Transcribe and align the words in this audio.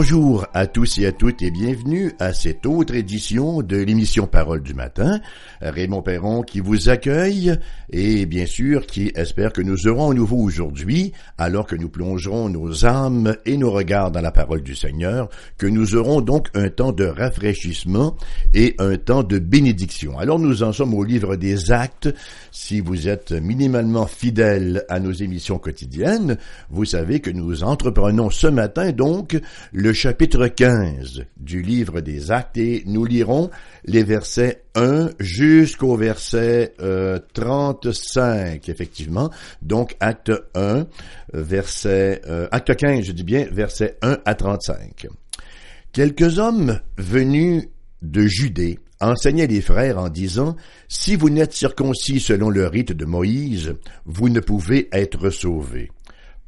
Bonjour 0.00 0.46
à 0.60 0.66
tous 0.66 0.98
et 0.98 1.06
à 1.06 1.12
toutes 1.12 1.40
et 1.40 1.50
bienvenue 1.50 2.12
à 2.18 2.34
cette 2.34 2.66
autre 2.66 2.94
édition 2.94 3.62
de 3.62 3.78
l'émission 3.78 4.26
Parole 4.26 4.62
du 4.62 4.74
matin. 4.74 5.18
Raymond 5.62 6.02
Perron 6.02 6.42
qui 6.42 6.60
vous 6.60 6.90
accueille 6.90 7.54
et 7.88 8.26
bien 8.26 8.44
sûr 8.44 8.84
qui 8.84 9.10
espère 9.14 9.54
que 9.54 9.62
nous 9.62 9.88
aurons 9.88 10.10
à 10.10 10.14
nouveau 10.14 10.36
aujourd'hui, 10.36 11.12
alors 11.38 11.66
que 11.66 11.76
nous 11.76 11.88
plongerons 11.88 12.50
nos 12.50 12.84
âmes 12.84 13.36
et 13.46 13.56
nos 13.56 13.70
regards 13.70 14.10
dans 14.10 14.20
la 14.20 14.32
parole 14.32 14.60
du 14.60 14.74
Seigneur, 14.74 15.30
que 15.56 15.66
nous 15.66 15.96
aurons 15.96 16.20
donc 16.20 16.48
un 16.52 16.68
temps 16.68 16.92
de 16.92 17.06
rafraîchissement 17.06 18.18
et 18.52 18.74
un 18.78 18.98
temps 18.98 19.22
de 19.22 19.38
bénédiction. 19.38 20.18
Alors 20.18 20.38
nous 20.38 20.62
en 20.62 20.74
sommes 20.74 20.92
au 20.92 21.04
livre 21.04 21.36
des 21.36 21.72
actes. 21.72 22.14
Si 22.52 22.80
vous 22.80 23.08
êtes 23.08 23.32
minimalement 23.32 24.06
fidèle 24.06 24.84
à 24.90 25.00
nos 25.00 25.12
émissions 25.12 25.58
quotidiennes, 25.58 26.36
vous 26.68 26.84
savez 26.84 27.20
que 27.20 27.30
nous 27.30 27.64
entreprenons 27.64 28.28
ce 28.28 28.46
matin 28.46 28.92
donc 28.92 29.40
le 29.72 29.94
chapitre 29.94 30.49
15 30.54 31.24
du 31.36 31.62
livre 31.62 32.00
des 32.00 32.30
actes 32.30 32.56
et 32.56 32.82
nous 32.86 33.04
lirons 33.04 33.50
les 33.84 34.02
versets 34.02 34.62
1 34.74 35.10
jusqu'au 35.18 35.96
verset 35.96 36.74
35, 37.34 38.68
euh, 38.68 38.72
effectivement. 38.72 39.30
Donc, 39.62 39.96
acte 40.00 40.32
1, 40.54 40.86
verset, 41.32 42.22
euh, 42.26 42.48
acte 42.50 42.74
15, 42.76 43.04
je 43.04 43.12
dis 43.12 43.24
bien, 43.24 43.46
verset 43.50 43.96
1 44.02 44.18
à 44.24 44.34
35. 44.34 45.06
Quelques 45.92 46.38
hommes 46.38 46.80
venus 46.98 47.64
de 48.02 48.26
Judée 48.26 48.78
enseignaient 49.00 49.46
les 49.46 49.60
frères 49.60 49.98
en 49.98 50.08
disant, 50.08 50.56
Si 50.88 51.16
vous 51.16 51.30
n'êtes 51.30 51.52
circoncis 51.52 52.20
selon 52.20 52.50
le 52.50 52.66
rite 52.66 52.92
de 52.92 53.04
Moïse, 53.04 53.74
vous 54.04 54.28
ne 54.28 54.40
pouvez 54.40 54.88
être 54.92 55.30
sauvés. 55.30 55.90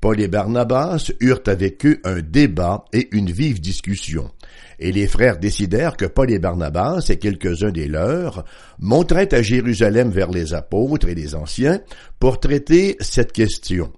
Paul 0.02 0.20
et 0.20 0.26
Barnabas 0.26 1.12
eurent 1.20 1.44
avec 1.46 1.86
eux 1.86 2.00
un 2.02 2.22
débat 2.22 2.84
et 2.92 3.08
une 3.12 3.30
vive 3.30 3.60
discussion, 3.60 4.32
et 4.80 4.90
les 4.90 5.06
frères 5.06 5.38
décidèrent 5.38 5.96
que 5.96 6.06
Paul 6.06 6.32
et 6.32 6.40
Barnabas 6.40 7.06
et 7.08 7.18
quelques-uns 7.18 7.70
des 7.70 7.86
leurs 7.86 8.44
monteraient 8.80 9.32
à 9.32 9.42
Jérusalem 9.42 10.10
vers 10.10 10.32
les 10.32 10.54
apôtres 10.54 11.08
et 11.08 11.14
les 11.14 11.36
anciens 11.36 11.78
pour 12.18 12.40
traiter 12.40 12.96
cette 12.98 13.30
question. 13.30 13.92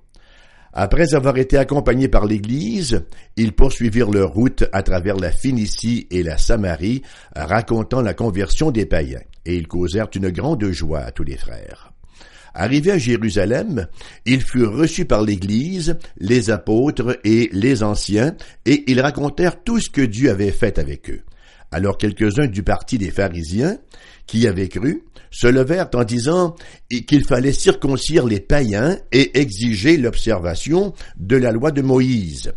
Après 0.74 1.14
avoir 1.14 1.38
été 1.38 1.56
accompagnés 1.56 2.08
par 2.08 2.26
l'Église, 2.26 3.00
ils 3.38 3.54
poursuivirent 3.54 4.10
leur 4.10 4.34
route 4.34 4.66
à 4.74 4.82
travers 4.82 5.16
la 5.16 5.32
Phénicie 5.32 6.06
et 6.10 6.22
la 6.22 6.36
Samarie, 6.36 7.00
racontant 7.34 8.02
la 8.02 8.12
conversion 8.12 8.70
des 8.70 8.84
païens, 8.84 9.22
et 9.46 9.56
ils 9.56 9.68
causèrent 9.68 10.10
une 10.14 10.28
grande 10.28 10.66
joie 10.70 11.00
à 11.00 11.12
tous 11.12 11.24
les 11.24 11.38
frères. 11.38 11.93
Arrivés 12.54 12.92
à 12.92 12.98
Jérusalem, 12.98 13.88
ils 14.26 14.40
furent 14.40 14.72
reçus 14.72 15.04
par 15.04 15.22
l'Église, 15.22 15.96
les 16.18 16.50
apôtres 16.50 17.18
et 17.24 17.50
les 17.52 17.82
anciens, 17.82 18.36
et 18.64 18.84
ils 18.86 19.00
racontèrent 19.00 19.62
tout 19.62 19.80
ce 19.80 19.90
que 19.90 20.02
Dieu 20.02 20.30
avait 20.30 20.52
fait 20.52 20.78
avec 20.78 21.10
eux. 21.10 21.22
Alors 21.72 21.98
quelques-uns 21.98 22.46
du 22.46 22.62
parti 22.62 22.98
des 22.98 23.10
pharisiens, 23.10 23.78
qui 24.26 24.46
avaient 24.46 24.68
cru, 24.68 25.02
se 25.32 25.48
levèrent 25.48 25.88
en 25.94 26.04
disant 26.04 26.54
qu'il 26.88 27.24
fallait 27.24 27.52
circoncire 27.52 28.24
les 28.24 28.38
païens 28.38 28.96
et 29.10 29.40
exiger 29.40 29.96
l'observation 29.96 30.94
de 31.16 31.36
la 31.36 31.50
loi 31.50 31.72
de 31.72 31.82
Moïse. 31.82 32.52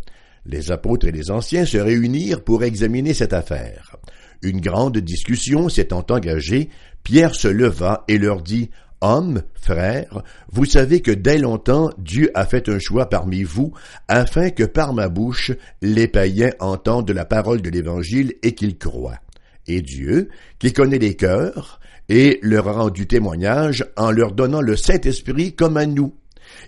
Les 0.46 0.72
apôtres 0.72 1.08
et 1.08 1.12
les 1.12 1.32
anciens 1.32 1.66
se 1.66 1.78
réunirent 1.78 2.44
pour 2.44 2.64
examiner 2.64 3.16
cette 3.16 3.34
affaire. 3.34 3.96
Une 4.44 4.62
grande 4.62 5.00
discussion 5.00 5.68
s'étant 5.68 6.06
engagée, 6.12 6.70
Pierre 7.04 7.34
se 7.34 7.48
leva 7.48 8.04
et 8.08 8.20
leur 8.20 8.44
dit 8.44 8.70
Hommes, 9.02 9.44
frères, 9.54 10.24
vous 10.52 10.66
savez 10.66 11.02
que 11.02 11.12
dès 11.12 11.38
longtemps 11.38 11.92
Dieu 12.00 12.32
a 12.34 12.46
fait 12.46 12.68
un 12.68 12.80
choix 12.80 13.10
parmi 13.10 13.44
vous, 13.44 13.74
afin 14.08 14.50
que 14.50 14.64
par 14.64 14.94
ma 14.94 15.08
bouche 15.08 15.52
les 15.82 16.08
païens 16.08 16.52
entendent 16.60 17.12
la 17.12 17.26
parole 17.26 17.62
de 17.62 17.70
l'Évangile 17.70 18.34
et 18.42 18.56
qu'ils 18.56 18.78
croient. 18.78 19.20
Et 19.68 19.82
Dieu, 19.82 20.30
qui 20.58 20.74
connaît 20.74 20.98
les 20.98 21.16
cœurs, 21.16 21.80
et 22.10 22.40
leur 22.42 22.68
a 22.70 22.74
rendu 22.74 23.06
témoignage 23.06 23.86
en 23.98 24.12
leur 24.12 24.32
donnant 24.32 24.62
le 24.62 24.76
Saint-Esprit 24.76 25.54
comme 25.54 25.78
à 25.78 25.86
nous. 25.86 26.16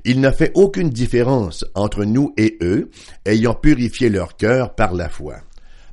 Il 0.03 0.19
n'a 0.19 0.33
fait 0.33 0.51
aucune 0.53 0.89
différence 0.89 1.65
entre 1.73 2.03
nous 2.03 2.33
et 2.37 2.57
eux, 2.61 2.89
ayant 3.25 3.53
purifié 3.53 4.09
leur 4.09 4.35
cœur 4.35 4.75
par 4.75 4.93
la 4.93 5.09
foi. 5.09 5.37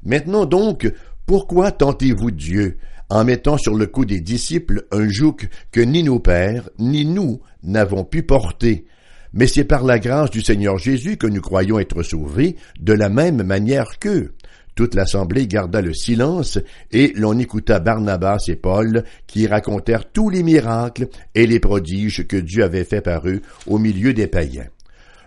Maintenant 0.05 0.45
donc, 0.45 0.93
pourquoi 1.25 1.71
tentez-vous 1.71 2.31
Dieu 2.31 2.79
en 3.09 3.25
mettant 3.25 3.59
sur 3.59 3.75
le 3.75 3.87
cou 3.87 4.05
des 4.05 4.21
disciples 4.21 4.87
un 4.91 5.09
joug 5.09 5.37
que 5.72 5.81
ni 5.81 6.03
nos 6.03 6.19
pères, 6.19 6.69
ni 6.78 7.05
nous 7.05 7.41
n'avons 7.62 8.05
pu 8.05 8.22
porter. 8.22 8.87
Mais 9.33 9.47
c'est 9.47 9.65
par 9.65 9.84
la 9.84 9.99
grâce 9.99 10.31
du 10.31 10.41
Seigneur 10.41 10.78
Jésus 10.78 11.17
que 11.17 11.27
nous 11.27 11.41
croyons 11.41 11.78
être 11.78 12.03
sauvés 12.03 12.56
de 12.81 12.93
la 12.93 13.09
même 13.09 13.43
manière 13.43 13.99
qu'eux. 13.99 14.33
Toute 14.75 14.94
l'assemblée 14.94 15.47
garda 15.47 15.81
le 15.81 15.94
silence, 15.94 16.59
et 16.93 17.12
l'on 17.17 17.39
écouta 17.39 17.78
Barnabas 17.78 18.44
et 18.49 18.56
Paul, 18.56 19.05
qui 19.27 19.47
racontèrent 19.47 20.11
tous 20.11 20.28
les 20.28 20.43
miracles 20.43 21.09
et 21.34 21.47
les 21.47 21.61
prodiges 21.61 22.27
que 22.27 22.37
Dieu 22.37 22.62
avait 22.62 22.84
faits 22.84 23.05
par 23.05 23.27
eux 23.27 23.41
au 23.67 23.78
milieu 23.78 24.12
des 24.12 24.27
païens. 24.27 24.69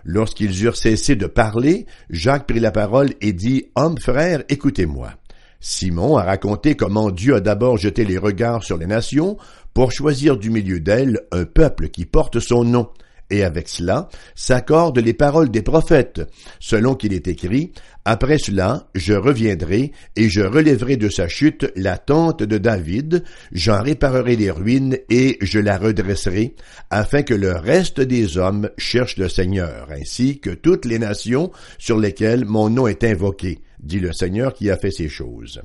Lorsqu'ils 0.04 0.64
eurent 0.64 0.76
cessé 0.76 1.16
de 1.16 1.26
parler, 1.26 1.86
Jacques 2.10 2.46
prit 2.46 2.60
la 2.60 2.70
parole 2.70 3.10
et 3.20 3.32
dit, 3.32 3.66
Hommes 3.74 3.98
frères, 3.98 4.44
écoutez-moi. 4.48 5.12
Simon 5.60 6.16
a 6.16 6.24
raconté 6.24 6.74
comment 6.74 7.10
Dieu 7.10 7.34
a 7.34 7.40
d'abord 7.40 7.76
jeté 7.76 8.06
les 8.06 8.16
regards 8.16 8.64
sur 8.64 8.78
les 8.78 8.86
nations 8.86 9.36
pour 9.74 9.92
choisir 9.92 10.38
du 10.38 10.50
milieu 10.50 10.80
d'elles 10.80 11.20
un 11.32 11.44
peuple 11.44 11.88
qui 11.88 12.06
porte 12.06 12.40
son 12.40 12.64
nom. 12.64 12.88
Et 13.32 13.44
avec 13.44 13.68
cela 13.68 14.08
s'accordent 14.34 14.98
les 14.98 15.14
paroles 15.14 15.50
des 15.50 15.62
prophètes, 15.62 16.22
selon 16.58 16.96
qu'il 16.96 17.12
est 17.12 17.28
écrit, 17.28 17.72
Après 18.04 18.38
cela, 18.38 18.88
je 18.96 19.12
reviendrai, 19.12 19.92
et 20.16 20.28
je 20.28 20.40
relèverai 20.40 20.96
de 20.96 21.08
sa 21.08 21.28
chute 21.28 21.70
la 21.76 21.96
tente 21.96 22.42
de 22.42 22.58
David, 22.58 23.22
j'en 23.52 23.82
réparerai 23.82 24.34
les 24.34 24.50
ruines, 24.50 24.96
et 25.10 25.38
je 25.42 25.60
la 25.60 25.78
redresserai, 25.78 26.56
afin 26.90 27.22
que 27.22 27.34
le 27.34 27.52
reste 27.52 28.00
des 28.00 28.36
hommes 28.36 28.70
cherche 28.78 29.16
le 29.16 29.28
Seigneur, 29.28 29.88
ainsi 29.92 30.40
que 30.40 30.50
toutes 30.50 30.84
les 30.84 30.98
nations 30.98 31.52
sur 31.78 31.98
lesquelles 31.98 32.44
mon 32.46 32.68
nom 32.68 32.88
est 32.88 33.04
invoqué 33.04 33.60
dit 33.82 34.00
le 34.00 34.12
Seigneur 34.12 34.54
qui 34.54 34.70
a 34.70 34.76
fait 34.76 34.90
ces 34.90 35.08
choses, 35.08 35.62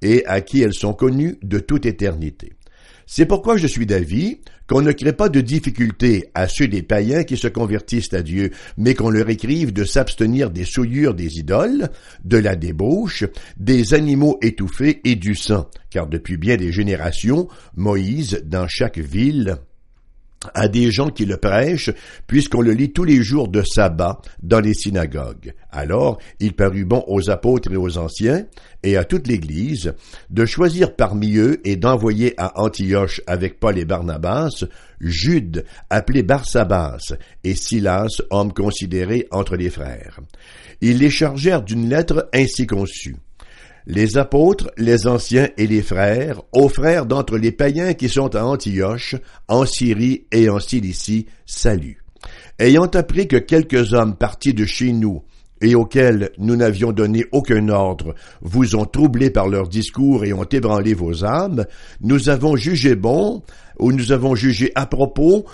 et 0.00 0.24
à 0.26 0.40
qui 0.40 0.62
elles 0.62 0.74
sont 0.74 0.94
connues 0.94 1.38
de 1.42 1.58
toute 1.58 1.86
éternité. 1.86 2.52
C'est 3.06 3.26
pourquoi 3.26 3.56
je 3.56 3.66
suis 3.66 3.86
d'avis 3.86 4.40
qu'on 4.68 4.80
ne 4.80 4.92
crée 4.92 5.12
pas 5.12 5.28
de 5.28 5.40
difficulté 5.40 6.30
à 6.34 6.48
ceux 6.48 6.68
des 6.68 6.82
païens 6.82 7.24
qui 7.24 7.36
se 7.36 7.48
convertissent 7.48 8.14
à 8.14 8.22
Dieu, 8.22 8.52
mais 8.78 8.94
qu'on 8.94 9.10
leur 9.10 9.28
écrive 9.28 9.72
de 9.72 9.84
s'abstenir 9.84 10.50
des 10.50 10.64
souillures 10.64 11.14
des 11.14 11.38
idoles, 11.38 11.90
de 12.24 12.38
la 12.38 12.56
débauche, 12.56 13.24
des 13.58 13.92
animaux 13.92 14.38
étouffés 14.40 15.00
et 15.04 15.16
du 15.16 15.34
sang, 15.34 15.68
car 15.90 16.06
depuis 16.06 16.36
bien 16.36 16.56
des 16.56 16.72
générations, 16.72 17.48
Moïse, 17.76 18.42
dans 18.46 18.66
chaque 18.68 18.98
ville, 18.98 19.58
à 20.54 20.68
des 20.68 20.90
gens 20.90 21.10
qui 21.10 21.24
le 21.24 21.36
prêchent, 21.36 21.90
puisqu'on 22.26 22.60
le 22.60 22.72
lit 22.72 22.92
tous 22.92 23.04
les 23.04 23.22
jours 23.22 23.48
de 23.48 23.62
sabbat 23.62 24.20
dans 24.42 24.60
les 24.60 24.74
synagogues. 24.74 25.54
Alors 25.70 26.18
il 26.40 26.54
parut 26.54 26.84
bon 26.84 27.04
aux 27.06 27.30
apôtres 27.30 27.72
et 27.72 27.76
aux 27.76 27.98
anciens, 27.98 28.46
et 28.82 28.96
à 28.96 29.04
toute 29.04 29.28
l'Église, 29.28 29.94
de 30.30 30.44
choisir 30.44 30.96
parmi 30.96 31.36
eux 31.36 31.60
et 31.64 31.76
d'envoyer 31.76 32.34
à 32.36 32.60
Antioche 32.60 33.20
avec 33.26 33.60
Paul 33.60 33.78
et 33.78 33.84
Barnabas, 33.84 34.64
Jude, 35.00 35.64
appelé 35.90 36.22
Barsabas, 36.22 37.14
et 37.44 37.54
Silas, 37.54 38.20
homme 38.30 38.52
considéré 38.52 39.26
entre 39.30 39.56
les 39.56 39.70
frères. 39.70 40.20
Ils 40.80 40.98
les 40.98 41.10
chargèrent 41.10 41.62
d'une 41.62 41.88
lettre 41.88 42.28
ainsi 42.32 42.66
conçue 42.66 43.16
les 43.86 44.16
apôtres, 44.16 44.70
les 44.76 45.06
anciens 45.06 45.48
et 45.56 45.66
les 45.66 45.82
frères, 45.82 46.42
aux 46.52 46.68
frères 46.68 47.06
d'entre 47.06 47.36
les 47.36 47.52
païens 47.52 47.94
qui 47.94 48.08
sont 48.08 48.34
à 48.34 48.44
Antioche, 48.44 49.16
en 49.48 49.66
Syrie 49.66 50.26
et 50.32 50.48
en 50.48 50.60
Cilicie, 50.60 51.26
salut. 51.46 51.98
Ayant 52.58 52.86
appris 52.86 53.26
que 53.26 53.36
quelques 53.36 53.92
hommes 53.92 54.16
partis 54.16 54.54
de 54.54 54.64
chez 54.64 54.92
nous, 54.92 55.22
et 55.60 55.76
auxquels 55.76 56.30
nous 56.38 56.56
n'avions 56.56 56.92
donné 56.92 57.24
aucun 57.30 57.68
ordre, 57.68 58.14
vous 58.40 58.74
ont 58.74 58.84
troublé 58.84 59.30
par 59.30 59.48
leurs 59.48 59.68
discours 59.68 60.24
et 60.24 60.32
ont 60.32 60.44
ébranlé 60.44 60.92
vos 60.92 61.24
âmes, 61.24 61.64
nous 62.00 62.28
avons 62.28 62.56
jugé 62.56 62.96
bon, 62.96 63.42
ou 63.78 63.92
nous 63.92 64.12
avons 64.12 64.34
jugé 64.34 64.72
à 64.74 64.86
propos, 64.86 65.46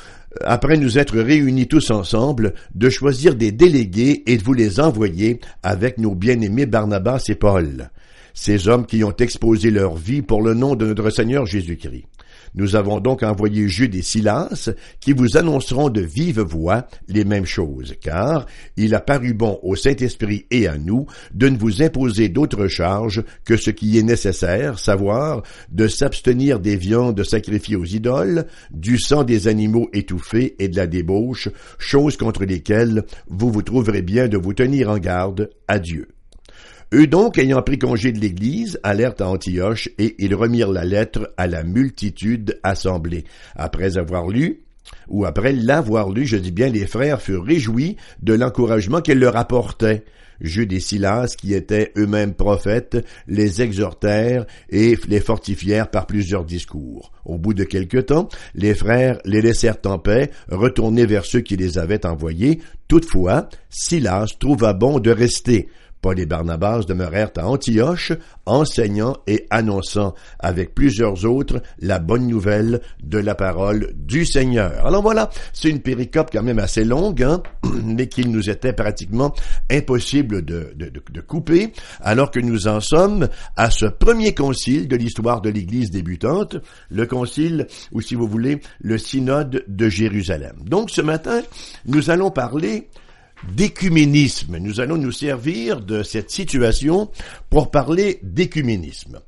après 0.44 0.78
nous 0.78 0.98
être 0.98 1.18
réunis 1.18 1.68
tous 1.68 1.90
ensemble, 1.90 2.54
de 2.74 2.88
choisir 2.88 3.34
des 3.34 3.52
délégués 3.52 4.22
et 4.26 4.38
de 4.38 4.42
vous 4.42 4.54
les 4.54 4.80
envoyer 4.80 5.40
avec 5.62 5.98
nos 5.98 6.14
bien-aimés 6.14 6.66
Barnabas 6.66 7.24
et 7.28 7.34
Paul 7.34 7.90
ces 8.40 8.68
hommes 8.68 8.86
qui 8.86 9.02
ont 9.02 9.14
exposé 9.18 9.72
leur 9.72 9.96
vie 9.96 10.22
pour 10.22 10.42
le 10.42 10.54
nom 10.54 10.76
de 10.76 10.86
notre 10.86 11.10
Seigneur 11.10 11.44
Jésus-Christ. 11.44 12.04
Nous 12.54 12.76
avons 12.76 13.00
donc 13.00 13.24
envoyé 13.24 13.68
Jude 13.68 13.96
et 13.96 14.02
Silas, 14.02 14.70
qui 15.00 15.12
vous 15.12 15.36
annonceront 15.36 15.88
de 15.88 16.00
vive 16.00 16.40
voix 16.40 16.86
les 17.08 17.24
mêmes 17.24 17.44
choses, 17.44 17.96
car 18.00 18.46
il 18.76 18.94
a 18.94 19.00
paru 19.00 19.34
bon 19.34 19.58
au 19.64 19.74
Saint-Esprit 19.74 20.46
et 20.52 20.68
à 20.68 20.78
nous 20.78 21.06
de 21.34 21.48
ne 21.48 21.58
vous 21.58 21.82
imposer 21.82 22.28
d'autres 22.28 22.68
charges 22.68 23.24
que 23.44 23.56
ce 23.56 23.70
qui 23.70 23.98
est 23.98 24.02
nécessaire, 24.02 24.78
savoir 24.78 25.42
de 25.72 25.88
s'abstenir 25.88 26.60
des 26.60 26.76
viandes 26.76 27.24
sacrifiées 27.24 27.76
aux 27.76 27.84
idoles, 27.84 28.46
du 28.70 28.98
sang 28.98 29.24
des 29.24 29.48
animaux 29.48 29.90
étouffés 29.92 30.54
et 30.60 30.68
de 30.68 30.76
la 30.76 30.86
débauche, 30.86 31.48
choses 31.76 32.16
contre 32.16 32.44
lesquelles 32.44 33.02
vous 33.26 33.50
vous 33.50 33.62
trouverez 33.62 34.02
bien 34.02 34.28
de 34.28 34.38
vous 34.38 34.54
tenir 34.54 34.90
en 34.90 34.98
garde 34.98 35.50
à 35.66 35.80
Dieu. 35.80 36.06
Eux 36.94 37.06
donc, 37.06 37.36
ayant 37.36 37.60
pris 37.60 37.78
congé 37.78 38.12
de 38.12 38.18
l'Église, 38.18 38.80
allèrent 38.82 39.20
à 39.20 39.28
Antioche 39.28 39.90
et 39.98 40.16
ils 40.18 40.34
remirent 40.34 40.72
la 40.72 40.84
lettre 40.84 41.34
à 41.36 41.46
la 41.46 41.62
multitude 41.62 42.58
assemblée. 42.62 43.24
Après 43.54 43.98
avoir 43.98 44.28
lu, 44.28 44.62
ou 45.08 45.26
après 45.26 45.52
l'avoir 45.52 46.10
lu, 46.10 46.26
je 46.26 46.38
dis 46.38 46.50
bien, 46.50 46.68
les 46.68 46.86
frères 46.86 47.20
furent 47.20 47.44
réjouis 47.44 47.96
de 48.22 48.32
l'encouragement 48.32 49.02
qu'elle 49.02 49.18
leur 49.18 49.36
apportait. 49.36 50.04
Jude 50.40 50.72
et 50.72 50.80
Silas, 50.80 51.34
qui 51.36 51.52
étaient 51.52 51.92
eux-mêmes 51.98 52.32
prophètes, 52.32 53.04
les 53.26 53.60
exhortèrent 53.60 54.46
et 54.70 54.96
les 55.08 55.20
fortifièrent 55.20 55.90
par 55.90 56.06
plusieurs 56.06 56.44
discours. 56.44 57.12
Au 57.24 57.36
bout 57.36 57.54
de 57.54 57.64
quelque 57.64 57.98
temps, 57.98 58.28
les 58.54 58.74
frères 58.74 59.18
les 59.24 59.42
laissèrent 59.42 59.78
en 59.84 59.98
paix, 59.98 60.30
retournés 60.48 61.06
vers 61.06 61.24
ceux 61.24 61.40
qui 61.40 61.56
les 61.56 61.76
avaient 61.76 62.06
envoyés. 62.06 62.60
Toutefois, 62.86 63.48
Silas 63.68 64.32
trouva 64.38 64.72
bon 64.72 65.00
de 65.00 65.10
rester. 65.10 65.68
Paul 66.08 66.24
Barnabas 66.24 66.84
demeurèrent 66.88 67.32
à 67.36 67.46
Antioche, 67.46 68.12
enseignant 68.46 69.18
et 69.26 69.46
annonçant 69.50 70.14
avec 70.38 70.74
plusieurs 70.74 71.26
autres 71.26 71.60
la 71.80 71.98
bonne 71.98 72.26
nouvelle 72.26 72.80
de 73.02 73.18
la 73.18 73.34
parole 73.34 73.92
du 73.94 74.24
Seigneur. 74.24 74.86
Alors 74.86 75.02
voilà, 75.02 75.28
c'est 75.52 75.68
une 75.68 75.82
péricope 75.82 76.30
quand 76.32 76.42
même 76.42 76.60
assez 76.60 76.82
longue, 76.82 77.22
hein, 77.22 77.42
mais 77.84 78.06
qu'il 78.06 78.30
nous 78.30 78.48
était 78.48 78.72
pratiquement 78.72 79.34
impossible 79.70 80.46
de, 80.46 80.72
de, 80.76 81.20
couper, 81.20 81.74
alors 82.00 82.30
que 82.30 82.40
nous 82.40 82.68
en 82.68 82.80
sommes 82.80 83.28
à 83.56 83.70
ce 83.70 83.84
premier 83.84 84.34
concile 84.34 84.88
de 84.88 84.96
l'histoire 84.96 85.42
de 85.42 85.50
l'Église 85.50 85.90
débutante, 85.90 86.56
le 86.90 87.04
concile, 87.04 87.66
ou 87.92 88.00
si 88.00 88.14
vous 88.14 88.26
voulez, 88.26 88.62
le 88.80 88.96
synode 88.96 89.62
de 89.68 89.88
Jérusalem. 89.90 90.56
Donc 90.64 90.88
ce 90.88 91.02
matin, 91.02 91.42
nous 91.84 92.08
allons 92.08 92.30
parler 92.30 92.88
d'écuménisme. 93.52 94.58
Nous 94.58 94.80
allons 94.80 94.96
nous 94.96 95.12
servir 95.12 95.80
de 95.80 96.02
cette 96.02 96.30
situation 96.30 97.10
pour 97.50 97.70
parler 97.70 98.18
d'écuménisme. 98.22 99.20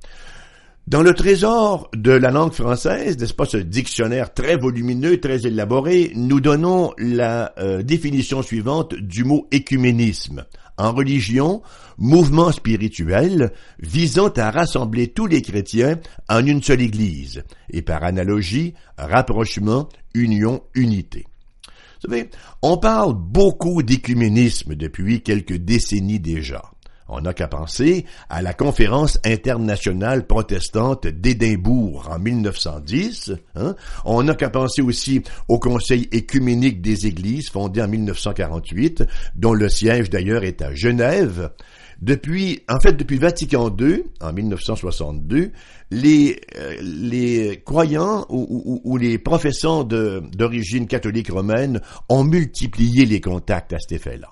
Dans 0.87 1.03
le 1.03 1.15
trésor 1.15 1.89
de 1.95 2.11
la 2.11 2.33
langue 2.33 2.53
française, 2.53 3.17
n'est-ce 3.17 3.35
pas 3.35 3.45
ce 3.45 3.59
dictionnaire 3.59 4.35
très 4.35 4.57
volumineux, 4.57 5.21
très 5.21 5.47
élaboré, 5.47 6.11
nous 6.17 6.41
donnons 6.41 6.93
la 6.99 7.53
euh, 7.59 7.83
définition 7.83 8.43
suivante 8.43 8.95
du 8.95 9.23
mot 9.23 9.47
écuménisme. 9.53 10.45
En 10.79 10.93
religion, 10.93 11.63
mouvement 11.97 12.51
spirituel 12.51 13.53
visant 13.79 14.31
à 14.31 14.51
rassembler 14.51 15.09
tous 15.09 15.27
les 15.27 15.43
chrétiens 15.43 16.01
en 16.29 16.45
une 16.45 16.63
seule 16.63 16.81
Église, 16.81 17.45
et 17.71 17.83
par 17.83 18.03
analogie, 18.03 18.75
rapprochement, 18.99 19.89
union, 20.15 20.63
unité. 20.75 21.27
Vous 22.03 22.11
savez, 22.11 22.31
on 22.63 22.79
parle 22.79 23.15
beaucoup 23.15 23.83
d'écuménisme 23.83 24.75
depuis 24.75 25.23
quelques 25.23 25.57
décennies 25.57 26.21
déjà. 26.21 26.63
On 27.13 27.21
n'a 27.21 27.35
qu'à 27.35 27.49
penser 27.49 28.07
à 28.29 28.41
la 28.41 28.55
conférence 28.55 29.19
internationale 29.25 30.27
protestante 30.27 31.09
d'Édimbourg 31.09 32.09
en 32.09 32.21
1910. 32.21 33.33
Hein. 33.57 33.75
On 34.05 34.23
n'a 34.23 34.37
qu'à 34.37 34.49
penser 34.49 34.81
aussi 34.81 35.23
au 35.49 35.59
Conseil 35.59 36.09
écuménique 36.13 36.81
des 36.81 37.09
Églises 37.09 37.51
fondé 37.51 37.83
en 37.83 37.89
1948, 37.89 39.05
dont 39.35 39.55
le 39.55 39.69
siège 39.69 40.09
d'ailleurs 40.09 40.45
est 40.45 40.63
à 40.63 40.73
Genève. 40.73 41.51
Depuis, 42.01 42.61
en 42.69 42.81
fait, 42.81 42.95
depuis 42.95 43.19
Vatican 43.19 43.75
II, 43.79 44.05
en 44.21 44.33
1962, 44.33 45.53
les, 45.91 46.41
euh, 46.57 46.77
les 46.81 47.63
croyants 47.65 48.25
ou, 48.31 48.81
ou, 48.85 48.97
les 48.97 49.19
professeurs 49.19 49.85
d'origine 49.85 50.87
catholique 50.87 51.31
romaine 51.31 51.81
ont 52.09 52.25
multiplié 52.25 53.05
les 53.05 53.21
contacts 53.21 53.75
à 53.75 53.79
cet 53.79 53.93
effet-là. 53.93 54.29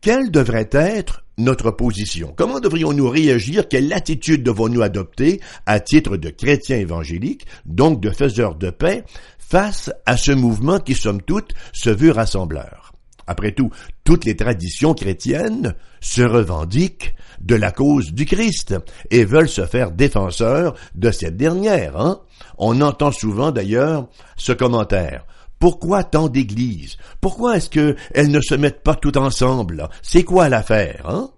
Quelle 0.00 0.30
devrait 0.30 0.70
être 0.72 1.24
notre 1.38 1.70
position? 1.70 2.32
Comment 2.34 2.58
devrions-nous 2.58 3.08
réagir? 3.08 3.68
Quelle 3.68 3.92
attitude 3.92 4.42
devons-nous 4.42 4.82
adopter 4.82 5.40
à 5.66 5.78
titre 5.78 6.16
de 6.16 6.30
chrétiens 6.30 6.78
évangéliques, 6.78 7.46
donc 7.66 8.00
de 8.00 8.10
faiseurs 8.10 8.56
de 8.56 8.70
paix, 8.70 9.04
face 9.38 9.92
à 10.06 10.16
ce 10.16 10.32
mouvement 10.32 10.80
qui, 10.80 10.94
somme 10.94 11.22
toute, 11.22 11.52
se 11.72 11.90
veut 11.90 12.10
rassembleur? 12.10 12.94
Après 13.26 13.52
tout, 13.52 13.70
toutes 14.04 14.24
les 14.24 14.36
traditions 14.36 14.94
chrétiennes 14.94 15.74
se 16.00 16.22
revendiquent 16.22 17.14
de 17.40 17.54
la 17.54 17.70
cause 17.72 18.12
du 18.12 18.24
Christ 18.24 18.74
et 19.10 19.24
veulent 19.24 19.48
se 19.48 19.66
faire 19.66 19.90
défenseurs 19.90 20.74
de 20.94 21.10
cette 21.10 21.36
dernière. 21.36 21.98
Hein? 21.98 22.20
On 22.58 22.80
entend 22.80 23.12
souvent 23.12 23.50
d'ailleurs 23.50 24.08
ce 24.36 24.52
commentaire. 24.52 25.26
Pourquoi 25.58 26.04
tant 26.04 26.28
d'églises? 26.28 26.96
Pourquoi 27.20 27.56
est-ce 27.56 27.68
qu'elles 27.68 28.30
ne 28.30 28.40
se 28.40 28.54
mettent 28.54 28.82
pas 28.82 28.94
toutes 28.94 29.18
ensemble? 29.18 29.88
C'est 30.02 30.24
quoi 30.24 30.48
l'affaire 30.48 31.06
hein? 31.06 31.30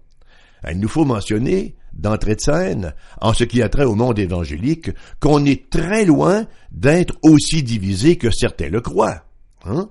Il 0.71 0.79
nous 0.79 0.89
faut 0.89 1.05
mentionner, 1.05 1.75
d'entrée 1.93 2.37
de 2.37 2.41
scène, 2.41 2.95
en 3.21 3.35
ce 3.35 3.43
qui 3.43 3.63
a 3.63 3.69
trait 3.69 3.85
au 3.85 3.97
monde 3.97 4.21
évangélique, 4.21 4.91
qu'on 5.19 5.45
est 5.45 5.69
très 5.71 6.05
loin 6.05 6.47
d'être 6.71 7.15
aussi 7.23 7.65
divisé 7.65 8.17
que 8.17 8.31
certains 8.31 8.69
le 8.69 8.81
croient. 8.81 9.25
Hein? 9.65 9.89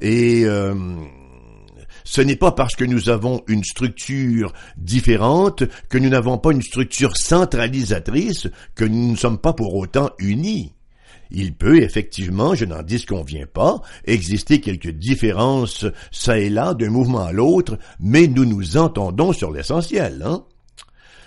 Et 0.00 0.44
euh, 0.44 0.74
ce 2.08 2.22
n'est 2.22 2.36
pas 2.36 2.52
parce 2.52 2.74
que 2.74 2.86
nous 2.86 3.10
avons 3.10 3.42
une 3.48 3.62
structure 3.62 4.54
différente 4.78 5.64
que 5.90 5.98
nous 5.98 6.08
n'avons 6.08 6.38
pas 6.38 6.52
une 6.52 6.62
structure 6.62 7.14
centralisatrice 7.14 8.48
que 8.74 8.86
nous 8.86 9.10
ne 9.10 9.16
sommes 9.16 9.36
pas 9.36 9.52
pour 9.52 9.74
autant 9.74 10.08
unis. 10.18 10.72
Il 11.30 11.52
peut 11.52 11.82
effectivement, 11.82 12.54
je 12.54 12.64
n'en 12.64 12.82
disconviens 12.82 13.44
pas, 13.44 13.82
exister 14.06 14.62
quelques 14.62 14.88
différences 14.88 15.84
ça 16.10 16.38
et 16.38 16.48
là 16.48 16.72
d'un 16.72 16.88
mouvement 16.88 17.26
à 17.26 17.32
l'autre, 17.32 17.78
mais 18.00 18.26
nous 18.26 18.46
nous 18.46 18.78
entendons 18.78 19.34
sur 19.34 19.52
l'essentiel. 19.52 20.22
Hein? 20.24 20.44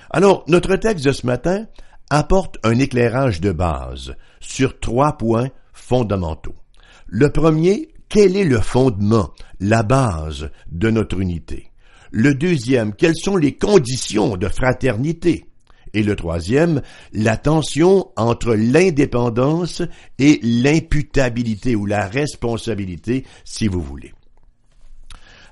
Alors, 0.10 0.44
notre 0.48 0.76
texte 0.78 1.06
de 1.06 1.12
ce 1.12 1.28
matin 1.28 1.68
apporte 2.10 2.58
un 2.64 2.80
éclairage 2.80 3.40
de 3.40 3.52
base 3.52 4.16
sur 4.40 4.80
trois 4.80 5.16
points 5.20 5.50
fondamentaux. 5.74 6.56
Le 7.06 7.30
premier 7.30 7.91
quel 8.12 8.36
est 8.36 8.44
le 8.44 8.60
fondement, 8.60 9.32
la 9.62 9.84
base 9.84 10.52
de 10.70 10.90
notre 10.90 11.22
unité? 11.22 11.72
Le 12.12 12.36
deuxième, 12.36 12.94
quelles 12.94 13.16
sont 13.16 13.38
les 13.38 13.56
conditions 13.56 14.36
de 14.36 14.50
fraternité? 14.50 15.46
Et 15.94 16.04
le 16.04 16.18
troisième, 16.18 16.82
la 17.14 17.38
tension 17.38 18.12
entre 18.18 18.54
l'indépendance 18.54 19.82
et 20.20 20.42
l'imputabilité 20.44 21.74
ou 21.74 21.86
la 21.86 22.06
responsabilité, 22.06 23.26
si 23.46 23.70
vous 23.70 23.82
voulez. 23.82 24.14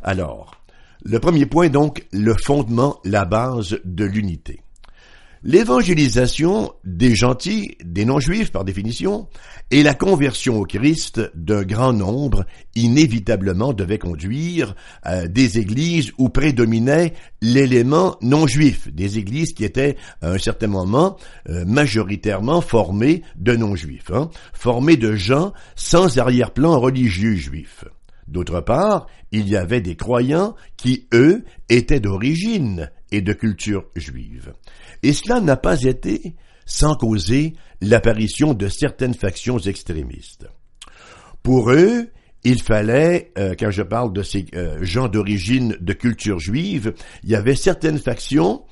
Alors, 0.03 0.61
le 1.01 1.19
premier 1.19 1.45
point 1.45 1.69
donc, 1.69 2.05
le 2.11 2.33
fondement, 2.33 2.99
la 3.05 3.23
base 3.23 3.79
de 3.85 4.03
l'unité. 4.03 4.59
L'évangélisation 5.43 6.73
des 6.83 7.15
gentils, 7.15 7.77
des 7.81 8.03
non-juifs 8.03 8.51
par 8.51 8.65
définition, 8.65 9.27
et 9.71 9.83
la 9.83 9.93
conversion 9.93 10.59
au 10.59 10.65
Christ 10.65 11.21
d'un 11.33 11.63
grand 11.63 11.93
nombre 11.93 12.45
inévitablement 12.75 13.71
devait 13.71 13.99
conduire 13.99 14.75
à 15.01 15.27
des 15.27 15.57
églises 15.57 16.11
où 16.17 16.27
prédominait 16.27 17.13
l'élément 17.41 18.17
non-juif, 18.21 18.93
des 18.93 19.17
églises 19.17 19.53
qui 19.53 19.63
étaient 19.63 19.95
à 20.21 20.31
un 20.31 20.37
certain 20.37 20.67
moment 20.67 21.15
euh, 21.47 21.63
majoritairement 21.65 22.59
formées 22.59 23.21
de 23.37 23.55
non-juifs, 23.55 24.11
hein, 24.11 24.29
formées 24.51 24.97
de 24.97 25.15
gens 25.15 25.53
sans 25.75 26.17
arrière-plan 26.17 26.79
religieux 26.79 27.35
juif. 27.35 27.85
D'autre 28.29 28.61
part, 28.61 29.07
il 29.31 29.49
y 29.49 29.55
avait 29.55 29.81
des 29.81 29.95
croyants 29.95 30.55
qui, 30.77 31.07
eux, 31.13 31.43
étaient 31.67 31.99
d'origine 31.99 32.91
et 33.11 33.21
de 33.21 33.33
culture 33.33 33.85
juive. 33.95 34.53
Et 35.01 35.13
cela 35.13 35.41
n'a 35.41 35.57
pas 35.57 35.81
été 35.81 36.35
sans 36.65 36.95
causer 36.95 37.55
l'apparition 37.81 38.53
de 38.53 38.67
certaines 38.67 39.15
factions 39.15 39.57
extrémistes. 39.57 40.47
Pour 41.41 41.71
eux, 41.71 42.09
il 42.43 42.61
fallait, 42.61 43.31
euh, 43.37 43.55
quand 43.57 43.71
je 43.71 43.81
parle 43.81 44.13
de 44.13 44.21
ces 44.21 44.45
euh, 44.53 44.77
gens 44.83 45.07
d'origine 45.07 45.75
de 45.81 45.93
culture 45.93 46.39
juive, 46.39 46.93
il 47.23 47.31
y 47.31 47.35
avait 47.35 47.55
certaines 47.55 47.99
factions 47.99 48.63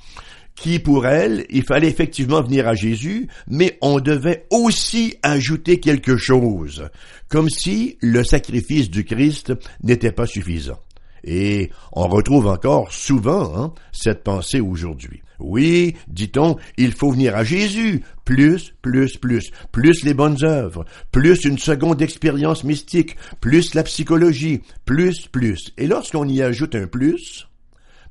qui, 0.57 0.79
pour 0.79 1.05
elles, 1.05 1.45
il 1.49 1.63
fallait 1.63 1.87
effectivement 1.87 2.41
venir 2.41 2.67
à 2.67 2.73
Jésus, 2.73 3.27
mais 3.47 3.77
on 3.81 3.99
devait 3.99 4.45
aussi 4.49 5.15
ajouter 5.21 5.79
quelque 5.79 6.17
chose, 6.17 6.89
comme 7.29 7.49
si 7.49 7.97
le 8.01 8.23
sacrifice 8.23 8.89
du 8.89 9.05
Christ 9.05 9.53
n'était 9.83 10.11
pas 10.11 10.25
suffisant. 10.25 10.79
Et 11.23 11.69
on 11.93 12.07
retrouve 12.07 12.47
encore 12.47 12.91
souvent 12.91 13.53
hein, 13.55 13.73
cette 13.91 14.23
pensée 14.23 14.59
aujourd'hui. 14.59 15.21
Oui, 15.39 15.95
dit-on, 16.07 16.55
il 16.77 16.93
faut 16.93 17.11
venir 17.11 17.35
à 17.35 17.43
Jésus, 17.43 18.03
plus, 18.25 18.73
plus, 18.81 19.17
plus, 19.17 19.51
plus 19.71 20.03
les 20.03 20.15
bonnes 20.15 20.43
œuvres, 20.43 20.85
plus 21.11 21.45
une 21.45 21.59
seconde 21.59 22.01
expérience 22.01 22.63
mystique, 22.63 23.15
plus 23.39 23.75
la 23.75 23.83
psychologie, 23.83 24.61
plus, 24.85 25.27
plus. 25.27 25.73
Et 25.77 25.85
lorsqu'on 25.85 26.27
y 26.27 26.41
ajoute 26.41 26.73
un 26.73 26.87
plus, 26.87 27.47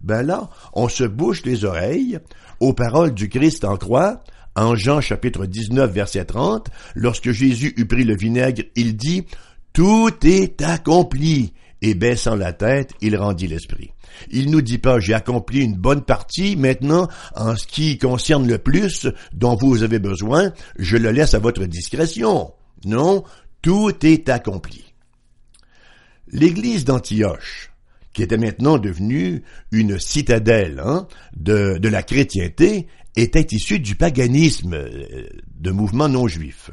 ben 0.02 0.22
là, 0.22 0.50
on 0.72 0.88
se 0.88 1.04
bouche 1.04 1.44
les 1.44 1.64
oreilles 1.64 2.18
aux 2.60 2.72
paroles 2.72 3.14
du 3.14 3.28
Christ 3.28 3.64
en 3.64 3.76
croix, 3.76 4.22
en 4.54 4.74
Jean 4.74 5.00
chapitre 5.00 5.46
19 5.46 5.92
verset 5.92 6.24
30, 6.24 6.68
lorsque 6.94 7.30
Jésus 7.30 7.74
eut 7.76 7.86
pris 7.86 8.04
le 8.04 8.16
vinaigre, 8.16 8.62
il 8.74 8.96
dit, 8.96 9.26
Tout 9.72 10.10
est 10.22 10.62
accompli 10.62 11.52
et 11.82 11.94
baissant 11.94 12.34
la 12.34 12.52
tête, 12.52 12.92
il 13.00 13.16
rendit 13.16 13.48
l'esprit. 13.48 13.92
Il 14.30 14.50
nous 14.50 14.62
dit 14.62 14.78
pas 14.78 14.98
j'ai 14.98 15.14
accompli 15.14 15.62
une 15.62 15.76
bonne 15.76 16.02
partie, 16.02 16.56
maintenant, 16.56 17.08
en 17.34 17.54
ce 17.54 17.66
qui 17.66 17.98
concerne 17.98 18.48
le 18.48 18.58
plus 18.58 19.06
dont 19.32 19.56
vous 19.56 19.82
avez 19.82 19.98
besoin, 19.98 20.52
je 20.78 20.96
le 20.96 21.10
laisse 21.10 21.34
à 21.34 21.38
votre 21.38 21.66
discrétion. 21.66 22.52
Non, 22.84 23.24
tout 23.62 23.92
est 24.06 24.28
accompli. 24.28 24.84
L'église 26.28 26.84
d'Antioche, 26.84 27.72
qui 28.16 28.22
était 28.22 28.38
maintenant 28.38 28.78
devenue 28.78 29.42
une 29.72 29.98
citadelle 29.98 30.80
hein, 30.82 31.06
de, 31.36 31.76
de 31.76 31.88
la 31.90 32.02
chrétienté, 32.02 32.86
était 33.14 33.46
issue 33.50 33.78
du 33.78 33.94
paganisme, 33.94 34.72
euh, 34.72 35.26
de 35.60 35.70
mouvements 35.70 36.08
non 36.08 36.26
juifs. 36.26 36.70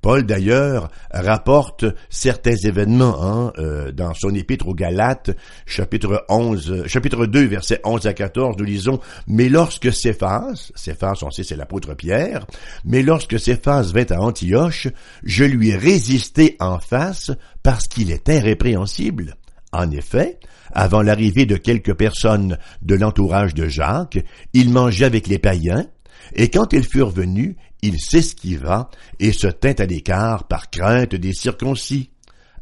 Paul 0.00 0.24
d'ailleurs 0.24 0.90
rapporte 1.10 1.84
certains 2.08 2.56
événements 2.56 3.22
hein, 3.22 3.52
euh, 3.58 3.92
dans 3.92 4.14
son 4.14 4.34
épître 4.34 4.68
aux 4.68 4.74
Galates, 4.74 5.36
chapitre 5.66 6.24
11, 6.30 6.86
chapitre 6.86 7.26
2, 7.26 7.44
versets 7.44 7.82
11 7.84 8.06
à 8.06 8.14
14, 8.14 8.56
nous 8.56 8.64
lisons 8.64 9.00
Mais 9.26 9.50
lorsque 9.50 9.92
Céphas, 9.92 10.72
Céphas 10.74 11.18
on 11.20 11.30
sait 11.30 11.44
c'est 11.44 11.56
l'apôtre 11.56 11.92
Pierre, 11.92 12.46
mais 12.86 13.02
lorsque 13.02 13.38
Céphas 13.38 13.92
vint 13.94 14.06
à 14.08 14.22
Antioche, 14.22 14.88
je 15.24 15.44
lui 15.44 15.72
ai 15.72 15.76
résisté 15.76 16.56
en 16.58 16.78
face 16.78 17.32
parce 17.62 17.86
qu'il 17.86 18.10
était 18.10 18.38
répréhensible. 18.38 19.36
En 19.72 19.90
effet, 19.90 20.38
avant 20.72 21.02
l'arrivée 21.02 21.46
de 21.46 21.56
quelques 21.56 21.94
personnes 21.94 22.58
de 22.82 22.94
l'entourage 22.94 23.54
de 23.54 23.68
Jacques, 23.68 24.18
il 24.52 24.70
mangeait 24.70 25.04
avec 25.04 25.26
les 25.26 25.38
païens, 25.38 25.86
et 26.34 26.48
quand 26.48 26.72
ils 26.72 26.86
furent 26.86 27.10
venus, 27.10 27.56
il 27.82 27.98
s'esquiva 27.98 28.90
et 29.18 29.32
se 29.32 29.46
tint 29.46 29.74
à 29.78 29.86
l'écart 29.86 30.46
par 30.46 30.70
crainte 30.70 31.14
des 31.14 31.32
circoncis. 31.32 32.10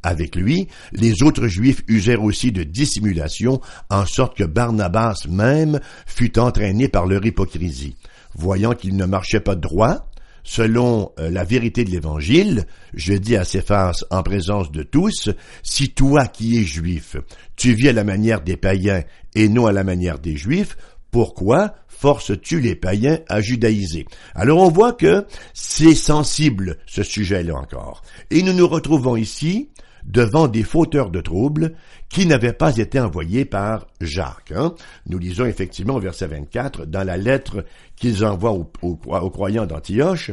Avec 0.03 0.37
lui, 0.37 0.69
les 0.93 1.23
autres 1.23 1.49
Juifs 1.49 1.83
usèrent 1.89 2.23
aussi 2.23 2.53
de 2.53 2.63
dissimulation, 2.63 3.61
en 3.91 4.07
sorte 4.07 4.37
que 4.37 4.45
Barnabas 4.45 5.27
même 5.29 5.81
fut 6.07 6.39
entraîné 6.39 6.89
par 6.89 7.07
leur 7.07 7.25
hypocrisie. 7.27 7.97
Voyant 8.35 8.75
qu'il 8.75 8.97
ne 8.97 9.07
marchait 9.07 9.41
pas 9.41 9.57
droit, 9.57 10.08
selon 10.49 11.13
euh, 11.19 11.29
la 11.29 11.45
vérité 11.45 11.85
de 11.85 11.91
l'Évangile, 11.91 12.65
je 12.95 13.13
dis 13.13 13.37
à 13.37 13.45
Céphas 13.45 13.93
en 14.11 14.23
présence 14.23 14.73
de 14.73 14.83
tous, 14.83 15.29
si 15.63 15.91
toi 15.91 16.27
qui 16.27 16.59
es 16.59 16.65
juif, 16.65 17.17
tu 17.55 17.75
vis 17.75 17.91
à 17.91 17.93
la 17.93 18.03
manière 18.03 18.41
des 18.41 18.57
païens 18.57 19.03
et 19.35 19.51
non 19.51 19.67
à 19.67 19.73
la 19.73 19.85
manière 19.85 20.19
des 20.19 20.39
juifs, 20.39 20.79
pourquoi 21.11 21.75
forces-tu 21.87 22.61
les 22.61 22.75
païens 22.75 23.19
à 23.29 23.43
judaïser? 23.43 24.07
Alors 24.35 24.61
on 24.61 24.71
voit 24.71 24.95
que 24.95 25.27
c'est 25.53 25.95
sensible 25.95 26.79
ce 26.87 27.03
sujet-là 27.03 27.55
encore. 27.55 28.01
Et 28.31 28.43
nous 28.43 28.55
nous 28.55 28.69
retrouvons 28.69 29.17
ici 29.17 29.69
devant 30.09 30.49
des 30.49 30.63
fauteurs 30.63 31.11
de 31.11 31.21
troubles 31.21 31.75
qui 32.09 32.27
n'avaient 32.27 32.53
pas 32.53 32.77
été 32.77 32.99
envoyés 32.99 33.45
par 33.45 33.87
Jacques. 34.01 34.53
Hein. 34.55 34.75
Nous 35.07 35.19
lisons 35.19 35.45
effectivement 35.45 35.97
au 35.97 36.01
verset 36.01 36.27
24, 36.27 36.87
dans 36.87 37.05
la 37.05 37.17
lettre 37.17 37.65
qu'ils 37.97 38.25
envoient 38.25 38.53
aux 38.53 39.31
croyants 39.31 39.67
d'Antioche, 39.67 40.33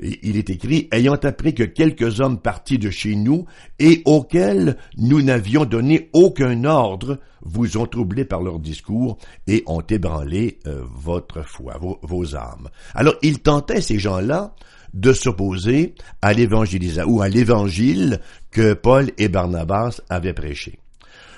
il 0.00 0.36
est 0.36 0.50
écrit, 0.50 0.88
ayant 0.92 1.14
appris 1.14 1.54
que 1.54 1.62
quelques 1.62 2.20
hommes 2.20 2.38
partis 2.38 2.78
de 2.78 2.90
chez 2.90 3.14
nous 3.14 3.46
et 3.78 4.02
auxquels 4.04 4.76
nous 4.98 5.22
n'avions 5.22 5.64
donné 5.64 6.10
aucun 6.12 6.64
ordre 6.64 7.18
vous 7.42 7.76
ont 7.76 7.86
troublé 7.86 8.24
par 8.24 8.42
leur 8.42 8.58
discours 8.58 9.18
et 9.46 9.62
ont 9.66 9.80
ébranlé 9.80 10.58
euh, 10.66 10.82
votre 10.94 11.42
foi, 11.42 11.78
vos, 11.80 12.36
âmes. 12.36 12.68
Alors, 12.94 13.14
il 13.22 13.38
tentait 13.38 13.80
ces 13.80 13.98
gens-là 13.98 14.54
de 14.96 15.12
s'opposer 15.12 15.94
à 16.22 16.32
l'évangélisation 16.32 17.10
ou 17.10 17.20
à 17.20 17.28
l'évangile 17.28 18.20
que 18.50 18.72
Paul 18.72 19.10
et 19.18 19.28
Barnabas 19.28 20.00
avaient 20.08 20.32
prêché. 20.32 20.78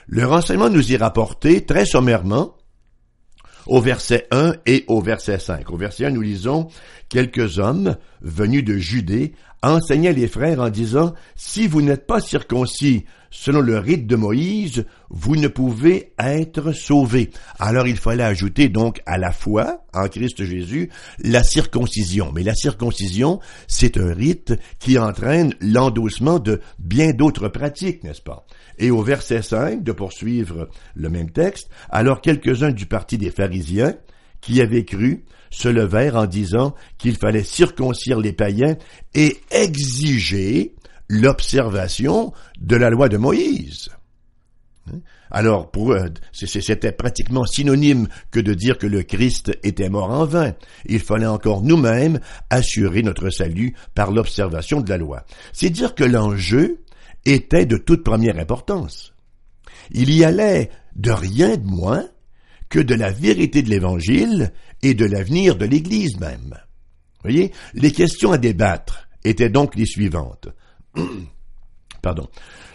Le 0.07 0.25
renseignement 0.25 0.71
nous 0.71 0.93
est 0.93 0.97
rapporté 0.97 1.67
très 1.67 1.85
sommairement 1.85 2.55
au 3.67 3.81
verset 3.81 4.27
1 4.31 4.55
et 4.67 4.85
au 4.88 5.00
verset 5.00 5.38
5. 5.38 5.71
Au 5.71 5.77
verset 5.77 6.07
1, 6.07 6.11
nous 6.11 6.23
lisons 6.23 6.69
quelques 7.09 7.59
hommes 7.59 7.97
venus 8.21 8.65
de 8.65 8.77
Judée 8.77 9.33
enseignaient 9.62 10.12
les 10.12 10.29
frères 10.29 10.61
en 10.61 10.71
disant, 10.71 11.15
si 11.35 11.67
vous 11.67 11.83
n'êtes 11.83 12.07
pas 12.07 12.21
circoncis 12.21 13.05
selon 13.31 13.61
le 13.61 13.79
rite 13.79 14.07
de 14.07 14.17
Moïse, 14.17 14.87
vous 15.11 15.37
ne 15.37 15.49
pouvez 15.49 16.12
être 16.19 16.73
sauvés. 16.73 17.31
Alors 17.59 17.87
il 17.87 17.97
fallait 17.97 18.25
ajouter 18.25 18.69
donc 18.69 19.03
à 19.07 19.19
la 19.19 19.33
foi 19.33 19.85
en 19.93 20.09
Christ 20.09 20.45
Jésus 20.45 20.91
la 21.19 21.43
circoncision. 21.43 22.33
Mais 22.35 22.43
la 22.43 22.55
circoncision, 22.55 23.41
c'est 23.67 23.99
un 23.99 24.15
rite 24.15 24.55
qui 24.79 24.99
entraîne 24.99 25.55
l'endossement 25.61 26.38
de 26.38 26.61
bien 26.79 27.12
d'autres 27.12 27.49
pratiques, 27.49 28.05
n'est-ce 28.05 28.23
pas? 28.23 28.47
Et 28.78 28.90
au 28.90 29.02
verset 29.02 29.42
5, 29.42 29.82
de 29.82 29.92
poursuivre 29.92 30.68
le 30.94 31.08
même 31.08 31.30
texte, 31.30 31.68
alors 31.90 32.20
quelques-uns 32.20 32.70
du 32.70 32.87
parti 32.87 33.18
des 33.18 33.30
pharisiens, 33.30 33.94
qui 34.40 34.61
avaient 34.61 34.85
cru, 34.85 35.25
se 35.50 35.68
levèrent 35.68 36.16
en 36.16 36.26
disant 36.26 36.75
qu'il 36.99 37.16
fallait 37.16 37.42
circoncire 37.42 38.20
les 38.20 38.32
païens 38.32 38.76
et 39.14 39.38
exiger 39.50 40.75
l'observation 41.08 42.32
de 42.61 42.76
la 42.76 42.90
loi 42.90 43.08
de 43.08 43.16
Moïse. 43.16 43.90
Alors, 45.30 45.70
pour 45.70 45.92
eux, 45.92 46.06
c'était 46.32 46.92
pratiquement 46.92 47.44
synonyme 47.44 48.08
que 48.30 48.40
de 48.40 48.54
dire 48.54 48.78
que 48.78 48.87
le 48.87 49.02
Christ 49.02 49.52
était 49.62 49.90
mort 49.90 50.11
en 50.11 50.25
vain. 50.25 50.54
Il 50.87 51.00
fallait 51.00 51.26
encore 51.26 51.62
nous-mêmes 51.62 52.20
assurer 52.49 53.02
notre 53.02 53.28
salut 53.28 53.75
par 53.94 54.11
l'observation 54.11 54.80
de 54.80 54.88
la 54.88 54.97
loi. 54.97 55.25
C'est 55.52 55.68
dire 55.68 55.94
que 55.94 56.04
l'enjeu 56.04 56.80
était 57.25 57.67
de 57.67 57.77
toute 57.77 58.05
première 58.05 58.39
importance. 58.39 59.15
Il 59.91 60.13
y 60.13 60.25
allait 60.25 60.71
de 60.97 61.11
rien 61.11 61.57
de 61.57 61.67
moins 61.67 62.09
que 62.69 62.79
de 62.79 62.95
la 62.95 63.11
vérité 63.11 63.63
de 63.63 63.71
l'Évangile 63.71 64.53
et 64.83 64.95
de 64.95 65.05
l'avenir 65.05 65.57
de 65.57 65.65
l'Église 65.65 66.19
même. 66.21 66.55
Voyez, 67.23 67.53
les 67.75 67.93
questions 67.93 68.33
à 68.33 68.39
débattre 68.39 69.09
étaient 69.25 69.51
donc 69.51 69.75
les 69.75 69.87
suivantes. 69.87 70.49
Pardon. 72.03 72.29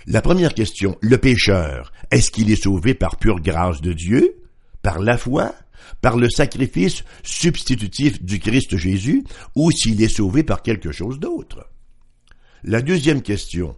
La 0.06 0.22
première 0.22 0.54
question, 0.54 0.98
le 1.02 1.18
pécheur, 1.18 1.94
est-ce 2.12 2.30
qu'il 2.30 2.52
est 2.52 2.62
sauvé 2.62 2.94
par 2.94 3.18
pure 3.18 3.40
grâce 3.40 3.82
de 3.82 3.94
Dieu, 3.94 4.36
par 4.82 5.00
la 5.00 5.18
foi, 5.18 5.56
par 6.02 6.18
le 6.18 6.30
sacrifice 6.30 7.04
substitutif 7.24 8.22
du 8.22 8.40
Christ 8.40 8.76
Jésus, 8.76 9.24
ou 9.56 9.72
s'il 9.72 10.02
est 10.04 10.10
sauvé 10.10 10.44
par 10.44 10.62
quelque 10.62 10.92
chose 10.92 11.20
d'autre? 11.20 11.70
La 12.64 12.82
deuxième 12.82 13.22
question, 13.22 13.78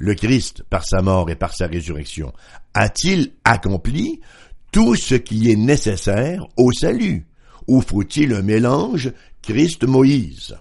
le 0.00 0.14
Christ, 0.14 0.64
par 0.68 0.84
sa 0.84 1.02
mort 1.02 1.30
et 1.30 1.36
par 1.36 1.54
sa 1.54 1.66
résurrection, 1.66 2.32
a-t-il 2.74 3.32
accompli 3.44 4.20
tout 4.72 4.96
ce 4.96 5.14
qui 5.14 5.50
est 5.50 5.56
nécessaire 5.56 6.46
au 6.56 6.72
salut, 6.72 7.26
ou 7.68 7.82
faut-il 7.82 8.32
un 8.32 8.42
mélange 8.42 9.12
Christ-Moïse? 9.42 10.56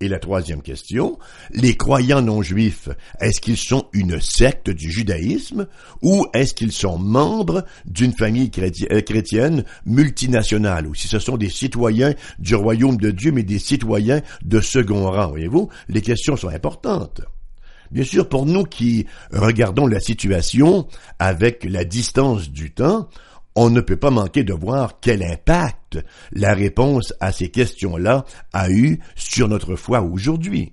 Et 0.00 0.08
la 0.08 0.18
troisième 0.18 0.60
question, 0.60 1.18
les 1.52 1.76
croyants 1.76 2.20
non 2.20 2.42
juifs, 2.42 2.88
est-ce 3.20 3.40
qu'ils 3.40 3.56
sont 3.56 3.86
une 3.92 4.20
secte 4.20 4.68
du 4.68 4.90
judaïsme 4.90 5.68
ou 6.02 6.26
est-ce 6.34 6.52
qu'ils 6.52 6.72
sont 6.72 6.98
membres 6.98 7.64
d'une 7.86 8.12
famille 8.12 8.50
euh, 8.58 9.00
chrétienne 9.02 9.64
multinationale? 9.86 10.88
Ou 10.88 10.94
si 10.94 11.06
ce 11.06 11.20
sont 11.20 11.36
des 11.36 11.48
citoyens 11.48 12.12
du 12.40 12.56
royaume 12.56 12.96
de 12.96 13.12
Dieu 13.12 13.30
mais 13.30 13.44
des 13.44 13.60
citoyens 13.60 14.20
de 14.44 14.60
second 14.60 15.10
rang, 15.10 15.28
voyez-vous, 15.28 15.68
les 15.88 16.02
questions 16.02 16.36
sont 16.36 16.48
importantes. 16.48 17.22
Bien 17.94 18.02
sûr, 18.02 18.28
pour 18.28 18.44
nous 18.44 18.64
qui 18.64 19.06
regardons 19.30 19.86
la 19.86 20.00
situation 20.00 20.88
avec 21.20 21.62
la 21.62 21.84
distance 21.84 22.50
du 22.50 22.72
temps, 22.72 23.08
on 23.54 23.70
ne 23.70 23.80
peut 23.80 23.96
pas 23.96 24.10
manquer 24.10 24.42
de 24.42 24.52
voir 24.52 24.98
quel 25.00 25.22
impact 25.22 26.00
la 26.32 26.54
réponse 26.54 27.14
à 27.20 27.30
ces 27.30 27.50
questions-là 27.50 28.24
a 28.52 28.68
eu 28.68 28.98
sur 29.14 29.46
notre 29.46 29.76
foi 29.76 30.02
aujourd'hui. 30.02 30.72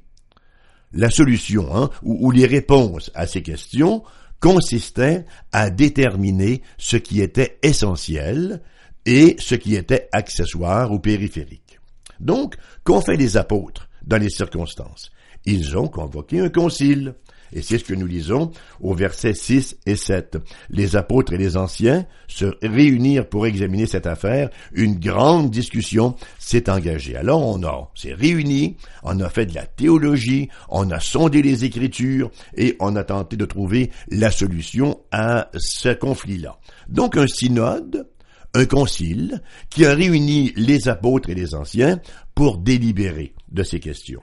La 0.94 1.12
solution, 1.12 1.70
hein, 1.76 1.92
ou, 2.02 2.32
les 2.32 2.48
réponses 2.48 3.12
à 3.14 3.28
ces 3.28 3.44
questions, 3.44 4.02
consistaient 4.40 5.26
à 5.52 5.70
déterminer 5.70 6.64
ce 6.80 6.98
qui 6.98 7.22
était 7.22 7.60
essentiel 7.62 8.64
et 9.06 9.36
ce 9.38 9.54
qui 9.54 9.76
était 9.76 10.10
accessoire 10.12 10.92
ou 10.92 10.98
périphérique. 10.98 11.80
Donc, 12.20 12.56
qu'ont 12.84 13.02
fait 13.02 13.16
les 13.16 13.38
apôtres 13.38 13.90
dans 14.04 14.18
les 14.18 14.32
circonstances? 14.32 15.12
Ils 15.46 15.78
ont 15.78 15.88
convoqué 15.88 16.40
un 16.40 16.50
concile. 16.50 17.16
Et 17.54 17.62
c'est 17.62 17.78
ce 17.78 17.84
que 17.84 17.94
nous 17.94 18.08
lisons 18.08 18.52
au 18.80 18.94
verset 18.94 19.34
6 19.34 19.78
et 19.86 19.96
7. 19.96 20.38
Les 20.70 20.96
apôtres 20.96 21.34
et 21.34 21.38
les 21.38 21.58
anciens 21.58 22.06
se 22.28 22.46
réunirent 22.62 23.28
pour 23.28 23.46
examiner 23.46 23.88
cette 23.88 24.08
affaire. 24.08 24.50
Une 24.72 25.00
grande 25.00 25.50
discussion 25.50 26.16
s'est 26.40 26.70
engagée. 26.70 27.18
Alors 27.18 27.46
on 27.46 27.62
a, 27.64 27.92
s'est 27.94 28.14
réunis, 28.14 28.78
on 29.04 29.20
a 29.20 29.30
fait 29.30 29.48
de 29.48 29.56
la 29.56 29.66
théologie, 29.66 30.50
on 30.70 30.90
a 30.92 31.00
sondé 31.00 31.42
les 31.42 31.66
Écritures 31.66 32.32
et 32.56 32.78
on 32.80 32.96
a 32.96 33.04
tenté 33.04 33.36
de 33.36 33.46
trouver 33.46 33.92
la 34.10 34.32
solution 34.32 35.02
à 35.12 35.50
ce 35.58 35.90
conflit-là. 35.90 36.58
Donc 36.88 37.18
un 37.18 37.28
synode, 37.28 38.08
un 38.54 38.66
concile 38.66 39.42
qui 39.70 39.86
a 39.86 39.94
réuni 39.94 40.54
les 40.56 40.88
apôtres 40.88 41.30
et 41.30 41.36
les 41.36 41.56
anciens 41.56 42.00
pour 42.36 42.58
délibérer 42.58 43.34
de 43.52 43.64
ces 43.64 43.80
questions. 43.80 44.22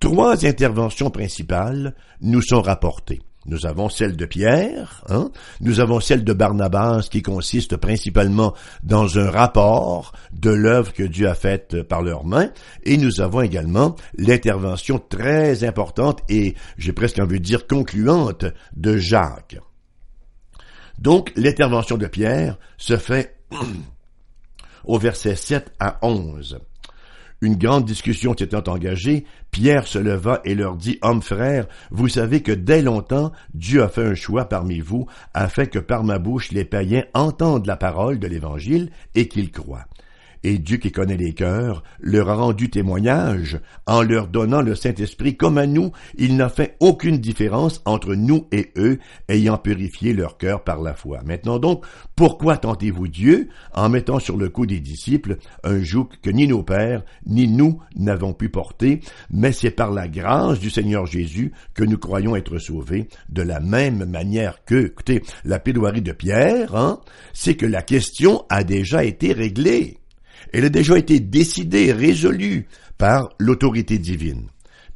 Trois 0.00 0.46
interventions 0.46 1.10
principales 1.10 1.94
nous 2.22 2.40
sont 2.40 2.62
rapportées. 2.62 3.20
Nous 3.44 3.66
avons 3.66 3.90
celle 3.90 4.16
de 4.16 4.24
Pierre, 4.24 5.04
hein? 5.10 5.30
nous 5.60 5.80
avons 5.80 6.00
celle 6.00 6.24
de 6.24 6.32
Barnabas 6.32 7.08
qui 7.10 7.20
consiste 7.20 7.76
principalement 7.76 8.54
dans 8.82 9.18
un 9.18 9.30
rapport 9.30 10.12
de 10.32 10.50
l'œuvre 10.50 10.94
que 10.94 11.02
Dieu 11.02 11.28
a 11.28 11.34
faite 11.34 11.82
par 11.82 12.00
leurs 12.00 12.24
mains, 12.24 12.50
et 12.84 12.96
nous 12.96 13.20
avons 13.20 13.42
également 13.42 13.94
l'intervention 14.16 14.98
très 14.98 15.64
importante 15.64 16.20
et 16.30 16.54
j'ai 16.78 16.92
presque 16.92 17.18
envie 17.18 17.38
de 17.38 17.44
dire 17.44 17.66
concluante 17.66 18.46
de 18.74 18.96
Jacques. 18.96 19.58
Donc 20.98 21.32
l'intervention 21.36 21.98
de 21.98 22.06
Pierre 22.06 22.58
se 22.78 22.96
fait 22.96 23.36
au 24.84 24.98
verset 24.98 25.36
7 25.36 25.72
à 25.78 25.98
11. 26.02 26.58
Une 27.42 27.56
grande 27.56 27.86
discussion 27.86 28.34
s'étant 28.36 28.62
engagée, 28.66 29.24
Pierre 29.50 29.86
se 29.86 29.98
leva 29.98 30.40
et 30.44 30.54
leur 30.54 30.76
dit, 30.76 30.98
Hommes 31.00 31.22
frères, 31.22 31.66
vous 31.90 32.08
savez 32.08 32.42
que 32.42 32.52
dès 32.52 32.82
longtemps, 32.82 33.32
Dieu 33.54 33.82
a 33.82 33.88
fait 33.88 34.04
un 34.04 34.14
choix 34.14 34.44
parmi 34.44 34.80
vous, 34.80 35.06
afin 35.32 35.64
que 35.64 35.78
par 35.78 36.04
ma 36.04 36.18
bouche 36.18 36.52
les 36.52 36.64
païens 36.64 37.04
entendent 37.14 37.66
la 37.66 37.76
parole 37.76 38.18
de 38.18 38.26
l'Évangile 38.26 38.90
et 39.14 39.28
qu'ils 39.28 39.50
croient 39.50 39.86
et 40.42 40.58
Dieu 40.58 40.78
qui 40.78 40.92
connaît 40.92 41.16
les 41.16 41.32
cœurs 41.32 41.82
leur 42.00 42.30
a 42.30 42.34
rendu 42.34 42.70
témoignage 42.70 43.60
en 43.86 44.02
leur 44.02 44.28
donnant 44.28 44.62
le 44.62 44.74
Saint-Esprit 44.74 45.36
comme 45.36 45.58
à 45.58 45.66
nous, 45.66 45.92
il 46.16 46.36
n'a 46.36 46.48
fait 46.48 46.76
aucune 46.80 47.18
différence 47.18 47.82
entre 47.84 48.14
nous 48.14 48.46
et 48.52 48.72
eux, 48.76 48.98
ayant 49.28 49.58
purifié 49.58 50.12
leur 50.12 50.38
cœur 50.38 50.64
par 50.64 50.80
la 50.80 50.94
foi. 50.94 51.20
Maintenant 51.24 51.58
donc, 51.58 51.84
pourquoi 52.16 52.56
tentez-vous 52.56 53.08
Dieu 53.08 53.48
en 53.74 53.88
mettant 53.88 54.18
sur 54.18 54.36
le 54.36 54.48
cou 54.48 54.66
des 54.66 54.80
disciples 54.80 55.36
un 55.64 55.82
joug 55.82 56.08
que 56.22 56.30
ni 56.30 56.46
nos 56.46 56.62
pères, 56.62 57.02
ni 57.26 57.48
nous 57.48 57.80
n'avons 57.96 58.32
pu 58.32 58.48
porter, 58.48 59.00
mais 59.30 59.52
c'est 59.52 59.70
par 59.70 59.90
la 59.90 60.08
grâce 60.08 60.58
du 60.58 60.70
Seigneur 60.70 61.06
Jésus 61.06 61.52
que 61.74 61.84
nous 61.84 61.98
croyons 61.98 62.36
être 62.36 62.58
sauvés, 62.58 63.08
de 63.28 63.42
la 63.42 63.60
même 63.60 64.04
manière 64.04 64.64
que, 64.64 64.86
écoutez, 64.86 65.22
la 65.44 65.58
pédoirie 65.58 66.02
de 66.02 66.12
Pierre, 66.12 66.74
hein, 66.74 67.00
c'est 67.32 67.54
que 67.54 67.66
la 67.66 67.82
question 67.82 68.44
a 68.48 68.64
déjà 68.64 69.04
été 69.04 69.32
réglée. 69.32 69.99
Elle 70.52 70.64
a 70.64 70.68
déjà 70.68 70.98
été 70.98 71.20
décidée, 71.20 71.92
résolue 71.92 72.66
par 72.98 73.30
l'autorité 73.38 73.98
divine. 73.98 74.48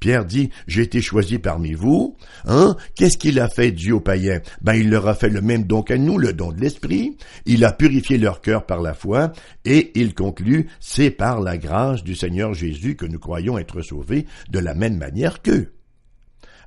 Pierre 0.05 0.27
dit, 0.27 0.51
j'ai 0.67 0.83
été 0.83 1.01
choisi 1.01 1.39
parmi 1.39 1.73
vous. 1.73 2.17
Hein? 2.45 2.77
Qu'est-ce 2.95 3.17
qu'il 3.17 3.41
a 3.41 3.49
fait 3.49 3.73
Dieu 3.73 3.95
aux 3.95 4.01
païens? 4.01 4.41
Ben, 4.61 4.75
il 4.75 4.91
leur 4.91 5.09
a 5.09 5.15
fait 5.15 5.31
le 5.31 5.41
même 5.41 5.65
don 5.65 5.83
qu'à 5.83 5.97
nous, 5.97 6.19
le 6.19 6.35
don 6.35 6.53
de 6.53 6.61
l'esprit. 6.61 7.17
Il 7.47 7.65
a 7.65 7.73
purifié 7.73 8.19
leur 8.19 8.43
cœur 8.43 8.67
par 8.67 8.83
la 8.83 8.93
foi 8.93 9.33
et 9.65 9.99
il 9.99 10.13
conclut, 10.13 10.69
c'est 10.79 11.11
par 11.11 11.41
la 11.41 11.57
grâce 11.57 12.03
du 12.05 12.15
Seigneur 12.15 12.53
Jésus 12.53 12.97
que 12.97 13.07
nous 13.07 13.19
croyons 13.19 13.57
être 13.57 13.81
sauvés 13.81 14.27
de 14.51 14.59
la 14.59 14.75
même 14.75 14.99
manière 14.99 15.41
qu'eux. 15.41 15.73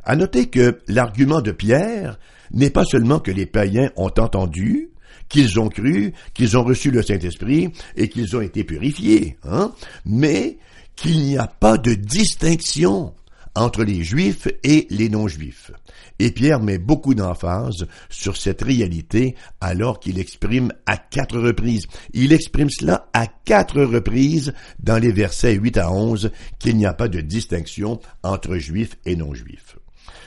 À 0.04 0.16
noter 0.16 0.48
que 0.48 0.80
l'argument 0.88 1.42
de 1.42 1.52
Pierre 1.52 2.18
n'est 2.52 2.72
pas 2.72 2.86
seulement 2.86 3.20
que 3.20 3.30
les 3.30 3.46
païens 3.46 3.92
ont 3.98 4.12
entendu, 4.18 4.90
qu'ils 5.30 5.60
ont 5.60 5.70
cru, 5.70 6.14
qu'ils 6.34 6.58
ont 6.58 6.64
reçu 6.64 6.92
le 6.92 7.02
Saint-Esprit 7.02 7.70
et 7.96 8.10
qu'ils 8.10 8.36
ont 8.36 8.42
été 8.42 8.64
purifiés, 8.64 9.38
hein, 9.44 9.74
mais 10.06 10.58
qu'il 10.96 11.22
n'y 11.22 11.38
a 11.38 11.48
pas 11.48 11.78
de 11.78 11.94
distinction 11.94 13.14
entre 13.56 13.84
les 13.84 14.04
juifs 14.04 14.48
et 14.64 14.88
les 14.90 15.10
non-juifs. 15.10 15.72
Et 16.20 16.32
Pierre 16.32 16.60
met 16.60 16.78
beaucoup 16.78 17.14
d'emphase 17.14 17.88
sur 18.10 18.38
cette 18.38 18.62
réalité 18.62 19.36
alors 19.62 20.00
qu'il 20.00 20.20
exprime 20.20 20.72
à 20.86 20.98
quatre 20.98 21.40
reprises. 21.40 21.88
Il 22.14 22.34
exprime 22.34 22.70
cela 22.70 23.08
à 23.14 23.28
quatre 23.28 23.82
reprises 23.82 24.54
dans 24.80 24.98
les 24.98 25.12
versets 25.12 25.54
8 25.54 25.78
à 25.78 25.92
11 25.92 26.32
qu'il 26.60 26.78
n'y 26.78 26.86
a 26.86 26.94
pas 26.94 27.08
de 27.08 27.22
distinction 27.22 28.00
entre 28.24 28.58
juifs 28.58 28.98
et 29.06 29.16
non-juifs. 29.16 29.78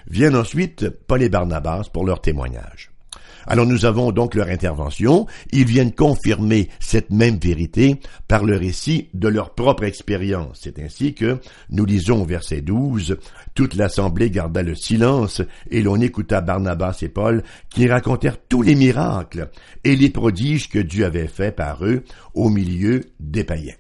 Viennent 0.09 0.37
ensuite 0.37 0.89
Paul 0.89 1.23
et 1.23 1.29
Barnabas 1.29 1.89
pour 1.93 2.05
leur 2.05 2.21
témoignage. 2.21 2.91
Alors 3.46 3.66
nous 3.66 3.85
avons 3.85 4.12
donc 4.12 4.35
leur 4.35 4.48
intervention, 4.48 5.26
ils 5.53 5.64
viennent 5.64 5.92
confirmer 5.92 6.68
cette 6.79 7.11
même 7.11 7.38
vérité 7.38 8.00
par 8.29 8.44
le 8.44 8.57
récit 8.57 9.09
de 9.14 9.29
leur 9.29 9.55
propre 9.55 9.85
expérience. 9.85 10.61
C'est 10.62 10.79
ainsi 10.79 11.14
que 11.14 11.38
nous 11.70 11.85
lisons 11.85 12.22
au 12.22 12.24
verset 12.24 12.61
12, 12.61 13.16
toute 13.55 13.74
l'assemblée 13.74 14.31
garda 14.31 14.62
le 14.62 14.74
silence 14.74 15.42
et 15.70 15.83
l'on 15.83 16.00
écouta 16.00 16.40
Barnabas 16.40 16.98
et 17.03 17.09
Paul 17.09 17.42
qui 17.70 17.88
racontèrent 17.88 18.38
tous 18.48 18.62
les 18.62 18.74
miracles 18.74 19.50
et 19.85 19.96
les 19.96 20.11
prodiges 20.11 20.68
que 20.68 20.79
Dieu 20.79 21.05
avait 21.05 21.26
faits 21.26 21.57
par 21.57 21.85
eux 21.85 22.05
au 22.35 22.48
milieu 22.48 23.03
des 23.18 23.44
païens. 23.44 23.74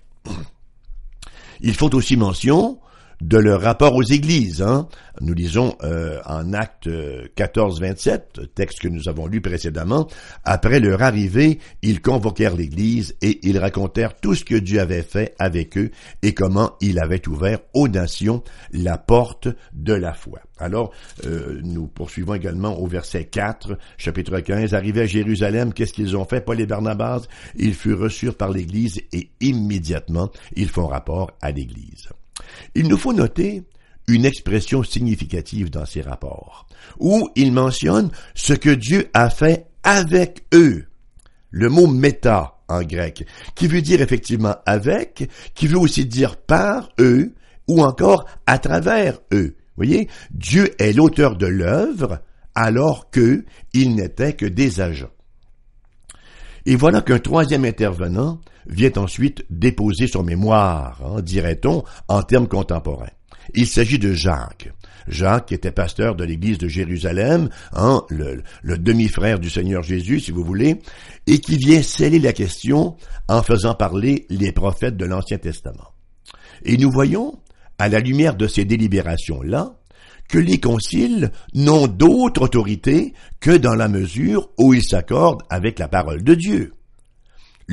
Ils 1.60 1.74
font 1.74 1.90
aussi 1.94 2.16
mention 2.16 2.78
de 3.20 3.38
leur 3.38 3.60
rapport 3.60 3.94
aux 3.94 4.02
églises. 4.02 4.62
Hein. 4.62 4.88
Nous 5.20 5.34
lisons 5.34 5.76
euh, 5.82 6.18
en 6.24 6.52
acte 6.52 6.88
14-27, 6.88 8.48
texte 8.54 8.80
que 8.80 8.88
nous 8.88 9.08
avons 9.08 9.26
lu 9.26 9.40
précédemment, 9.40 10.08
après 10.44 10.80
leur 10.80 11.02
arrivée, 11.02 11.58
ils 11.82 12.00
convoquèrent 12.00 12.56
l'église 12.56 13.14
et 13.20 13.46
ils 13.46 13.58
racontèrent 13.58 14.16
tout 14.16 14.34
ce 14.34 14.44
que 14.44 14.54
Dieu 14.54 14.80
avait 14.80 15.02
fait 15.02 15.34
avec 15.38 15.76
eux 15.76 15.90
et 16.22 16.32
comment 16.32 16.72
il 16.80 16.98
avait 16.98 17.26
ouvert 17.28 17.58
aux 17.74 17.88
nations 17.88 18.42
la 18.72 18.96
porte 18.96 19.48
de 19.72 19.92
la 19.92 20.14
foi. 20.14 20.40
Alors, 20.58 20.92
euh, 21.26 21.60
nous 21.62 21.86
poursuivons 21.86 22.34
également 22.34 22.78
au 22.78 22.86
verset 22.86 23.24
4, 23.24 23.78
chapitre 23.96 24.40
15. 24.40 24.74
Arrivés 24.74 25.02
à 25.02 25.06
Jérusalem, 25.06 25.72
qu'est-ce 25.72 25.92
qu'ils 25.92 26.16
ont 26.16 26.24
fait, 26.24 26.40
Paul 26.42 26.60
et 26.60 26.66
Barnabas? 26.66 27.22
Ils 27.56 27.74
furent 27.74 28.00
reçus 28.00 28.32
par 28.32 28.50
l'Église 28.50 29.00
et 29.12 29.30
immédiatement, 29.40 30.30
ils 30.54 30.68
font 30.68 30.86
rapport 30.86 31.32
à 31.40 31.50
l'Église. 31.50 32.08
Il 32.74 32.88
nous 32.88 32.96
faut 32.96 33.12
noter 33.12 33.62
une 34.08 34.24
expression 34.24 34.82
significative 34.82 35.70
dans 35.70 35.86
ces 35.86 36.00
rapports, 36.00 36.66
où 36.98 37.28
il 37.36 37.52
mentionne 37.52 38.10
ce 38.34 38.52
que 38.52 38.70
Dieu 38.70 39.08
a 39.14 39.30
fait 39.30 39.66
avec 39.82 40.44
eux. 40.54 40.86
Le 41.50 41.68
mot 41.68 41.86
méta 41.86 42.58
en 42.68 42.82
grec, 42.82 43.26
qui 43.54 43.66
veut 43.66 43.82
dire 43.82 44.00
effectivement 44.00 44.56
avec, 44.66 45.28
qui 45.54 45.66
veut 45.66 45.78
aussi 45.78 46.06
dire 46.06 46.36
par 46.36 46.90
eux, 46.98 47.34
ou 47.66 47.82
encore 47.82 48.26
à 48.46 48.58
travers 48.58 49.20
eux. 49.32 49.56
Vous 49.76 49.86
voyez, 49.86 50.08
Dieu 50.30 50.70
est 50.78 50.92
l'auteur 50.92 51.36
de 51.36 51.46
l'œuvre, 51.46 52.20
alors 52.54 53.10
qu'eux, 53.10 53.44
ils 53.72 53.94
n'étaient 53.94 54.34
que 54.34 54.46
des 54.46 54.80
agents. 54.80 55.10
Et 56.66 56.76
voilà 56.76 57.00
qu'un 57.00 57.18
troisième 57.18 57.64
intervenant 57.64 58.40
vient 58.66 58.92
ensuite 58.96 59.44
déposer 59.50 60.06
son 60.06 60.22
mémoire, 60.22 61.00
hein, 61.04 61.22
dirait-on, 61.22 61.84
en 62.08 62.22
termes 62.22 62.48
contemporains. 62.48 63.10
Il 63.54 63.66
s'agit 63.66 63.98
de 63.98 64.12
Jacques. 64.12 64.72
Jacques, 65.08 65.52
était 65.52 65.72
pasteur 65.72 66.14
de 66.14 66.24
l'église 66.24 66.58
de 66.58 66.68
Jérusalem, 66.68 67.48
hein, 67.72 68.02
le, 68.10 68.42
le 68.62 68.78
demi-frère 68.78 69.40
du 69.40 69.50
Seigneur 69.50 69.82
Jésus, 69.82 70.20
si 70.20 70.30
vous 70.30 70.44
voulez, 70.44 70.76
et 71.26 71.38
qui 71.38 71.56
vient 71.56 71.82
sceller 71.82 72.18
la 72.18 72.32
question 72.32 72.96
en 73.28 73.42
faisant 73.42 73.74
parler 73.74 74.26
les 74.28 74.52
prophètes 74.52 74.96
de 74.96 75.06
l'Ancien 75.06 75.38
Testament. 75.38 75.94
Et 76.64 76.76
nous 76.76 76.90
voyons, 76.90 77.40
à 77.78 77.88
la 77.88 78.00
lumière 78.00 78.36
de 78.36 78.46
ces 78.46 78.64
délibérations-là, 78.64 79.74
que 80.28 80.38
les 80.38 80.60
conciles 80.60 81.32
n'ont 81.54 81.88
d'autre 81.88 82.42
autorité 82.42 83.14
que 83.40 83.56
dans 83.56 83.74
la 83.74 83.88
mesure 83.88 84.50
où 84.58 84.72
ils 84.74 84.84
s'accordent 84.84 85.42
avec 85.50 85.78
la 85.78 85.88
parole 85.88 86.22
de 86.22 86.34
Dieu. 86.34 86.72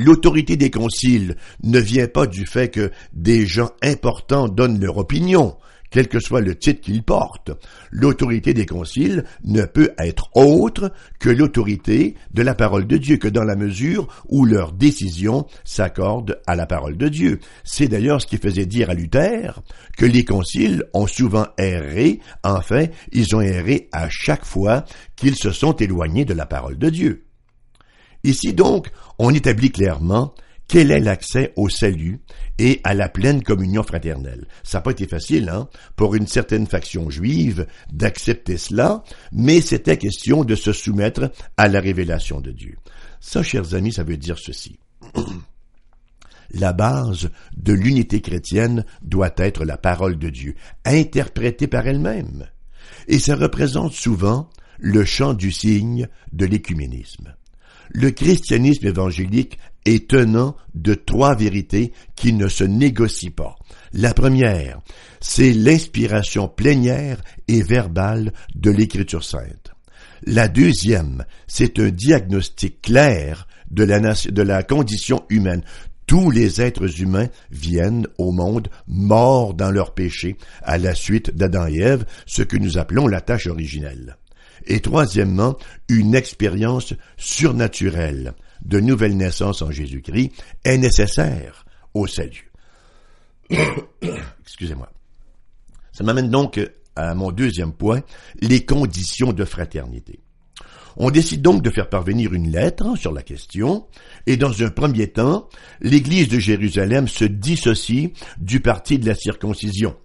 L'autorité 0.00 0.56
des 0.56 0.70
conciles 0.70 1.34
ne 1.64 1.80
vient 1.80 2.06
pas 2.06 2.28
du 2.28 2.46
fait 2.46 2.68
que 2.68 2.92
des 3.12 3.46
gens 3.46 3.70
importants 3.82 4.46
donnent 4.46 4.78
leur 4.78 4.96
opinion, 4.96 5.56
quel 5.90 6.06
que 6.06 6.20
soit 6.20 6.40
le 6.40 6.54
titre 6.54 6.82
qu'ils 6.82 7.02
portent. 7.02 7.50
L'autorité 7.90 8.54
des 8.54 8.64
conciles 8.64 9.24
ne 9.42 9.62
peut 9.62 9.90
être 9.98 10.30
autre 10.36 10.92
que 11.18 11.30
l'autorité 11.30 12.14
de 12.32 12.42
la 12.42 12.54
parole 12.54 12.86
de 12.86 12.96
Dieu, 12.96 13.16
que 13.16 13.26
dans 13.26 13.42
la 13.42 13.56
mesure 13.56 14.06
où 14.28 14.44
leurs 14.44 14.72
décisions 14.72 15.46
s'accordent 15.64 16.40
à 16.46 16.54
la 16.54 16.66
parole 16.66 16.96
de 16.96 17.08
Dieu. 17.08 17.40
C'est 17.64 17.88
d'ailleurs 17.88 18.22
ce 18.22 18.28
qui 18.28 18.38
faisait 18.38 18.66
dire 18.66 18.90
à 18.90 18.94
Luther 18.94 19.60
que 19.96 20.06
les 20.06 20.24
conciles 20.24 20.84
ont 20.94 21.08
souvent 21.08 21.48
erré, 21.58 22.20
enfin, 22.44 22.84
ils 23.10 23.34
ont 23.34 23.40
erré 23.40 23.88
à 23.90 24.06
chaque 24.08 24.44
fois 24.44 24.84
qu'ils 25.16 25.34
se 25.34 25.50
sont 25.50 25.72
éloignés 25.72 26.24
de 26.24 26.34
la 26.34 26.46
parole 26.46 26.78
de 26.78 26.88
Dieu. 26.88 27.27
Ici 28.28 28.52
donc, 28.52 28.90
on 29.18 29.32
établit 29.32 29.72
clairement 29.72 30.34
quel 30.68 30.90
est 30.90 31.00
l'accès 31.00 31.54
au 31.56 31.70
salut 31.70 32.20
et 32.58 32.78
à 32.84 32.92
la 32.92 33.08
pleine 33.08 33.42
communion 33.42 33.82
fraternelle. 33.82 34.46
Ça 34.62 34.76
n'a 34.76 34.82
pas 34.82 34.90
été 34.90 35.06
facile, 35.06 35.48
hein, 35.48 35.66
pour 35.96 36.14
une 36.14 36.26
certaine 36.26 36.66
faction 36.66 37.08
juive 37.08 37.66
d'accepter 37.90 38.58
cela, 38.58 39.02
mais 39.32 39.62
c'était 39.62 39.96
question 39.96 40.44
de 40.44 40.54
se 40.56 40.74
soumettre 40.74 41.32
à 41.56 41.68
la 41.68 41.80
révélation 41.80 42.42
de 42.42 42.50
Dieu. 42.50 42.76
Ça, 43.18 43.42
chers 43.42 43.72
amis, 43.72 43.94
ça 43.94 44.04
veut 44.04 44.18
dire 44.18 44.38
ceci. 44.38 44.78
La 46.50 46.74
base 46.74 47.30
de 47.56 47.72
l'unité 47.72 48.20
chrétienne 48.20 48.84
doit 49.00 49.32
être 49.38 49.64
la 49.64 49.78
parole 49.78 50.18
de 50.18 50.28
Dieu, 50.28 50.54
interprétée 50.84 51.66
par 51.66 51.86
elle-même. 51.86 52.46
Et 53.06 53.18
ça 53.18 53.36
représente 53.36 53.92
souvent 53.92 54.50
le 54.78 55.04
champ 55.06 55.32
du 55.32 55.50
signe 55.50 56.08
de 56.32 56.44
l'écuménisme 56.44 57.34
le 57.90 58.10
christianisme 58.10 58.86
évangélique 58.86 59.58
est 59.84 60.08
tenant 60.08 60.56
de 60.74 60.94
trois 60.94 61.34
vérités 61.34 61.92
qui 62.14 62.32
ne 62.32 62.48
se 62.48 62.64
négocient 62.64 63.30
pas. 63.30 63.56
La 63.92 64.12
première, 64.12 64.80
c'est 65.20 65.52
l'inspiration 65.52 66.48
plénière 66.48 67.22
et 67.48 67.62
verbale 67.62 68.32
de 68.54 68.70
l'Écriture 68.70 69.24
sainte. 69.24 69.72
La 70.24 70.48
deuxième, 70.48 71.24
c'est 71.46 71.78
un 71.78 71.90
diagnostic 71.90 72.82
clair 72.82 73.46
de 73.70 73.84
la, 73.84 74.00
de 74.00 74.42
la 74.42 74.62
condition 74.62 75.24
humaine. 75.30 75.62
Tous 76.06 76.30
les 76.30 76.60
êtres 76.60 77.00
humains 77.00 77.28
viennent 77.50 78.06
au 78.16 78.32
monde 78.32 78.68
morts 78.86 79.54
dans 79.54 79.70
leur 79.70 79.94
péché 79.94 80.36
à 80.62 80.78
la 80.78 80.94
suite 80.94 81.34
d'Adam 81.34 81.66
et 81.66 81.78
Ève, 81.78 82.04
ce 82.26 82.42
que 82.42 82.56
nous 82.56 82.78
appelons 82.78 83.06
la 83.06 83.20
tâche 83.20 83.46
originelle. 83.46 84.16
Et 84.66 84.80
troisièmement, 84.80 85.56
une 85.88 86.14
expérience 86.14 86.94
surnaturelle 87.16 88.34
de 88.64 88.80
nouvelle 88.80 89.16
naissance 89.16 89.62
en 89.62 89.70
Jésus-Christ 89.70 90.32
est 90.64 90.78
nécessaire 90.78 91.64
au 91.94 92.06
salut. 92.06 92.50
Excusez-moi. 94.42 94.90
Ça 95.92 96.04
m'amène 96.04 96.30
donc 96.30 96.60
à 96.98 97.14
mon 97.14 97.30
deuxième 97.30 97.72
point, 97.72 98.02
les 98.40 98.64
conditions 98.64 99.32
de 99.32 99.44
fraternité. 99.44 100.20
On 100.96 101.10
décide 101.10 101.42
donc 101.42 101.62
de 101.62 101.70
faire 101.70 101.88
parvenir 101.88 102.34
une 102.34 102.50
lettre 102.50 102.96
sur 102.96 103.12
la 103.12 103.22
question, 103.22 103.86
et 104.26 104.36
dans 104.36 104.62
un 104.64 104.70
premier 104.70 105.06
temps, 105.06 105.48
l'Église 105.80 106.28
de 106.28 106.40
Jérusalem 106.40 107.06
se 107.06 107.24
dissocie 107.24 108.12
du 108.38 108.58
parti 108.58 108.98
de 108.98 109.06
la 109.06 109.14
circoncision. 109.14 109.96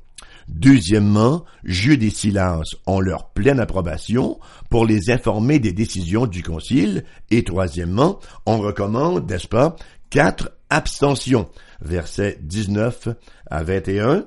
Deuxièmement, 0.48 1.46
Jude 1.64 2.04
et 2.04 2.10
Silas 2.10 2.62
ont 2.86 3.00
leur 3.00 3.30
pleine 3.30 3.60
approbation 3.60 4.40
pour 4.70 4.86
les 4.86 5.10
informer 5.12 5.60
des 5.60 5.74
décisions 5.74 6.26
du 6.26 6.44
Concile. 6.44 7.04
Et 7.32 7.44
troisièmement, 7.44 8.20
on 8.46 8.60
recommande, 8.60 9.30
n'est-ce 9.30 9.48
pas, 9.48 9.76
quatre 10.10 10.52
abstentions. 10.70 11.50
Versets 11.82 12.40
19 12.42 13.10
à 13.50 13.64
21. 13.64 14.26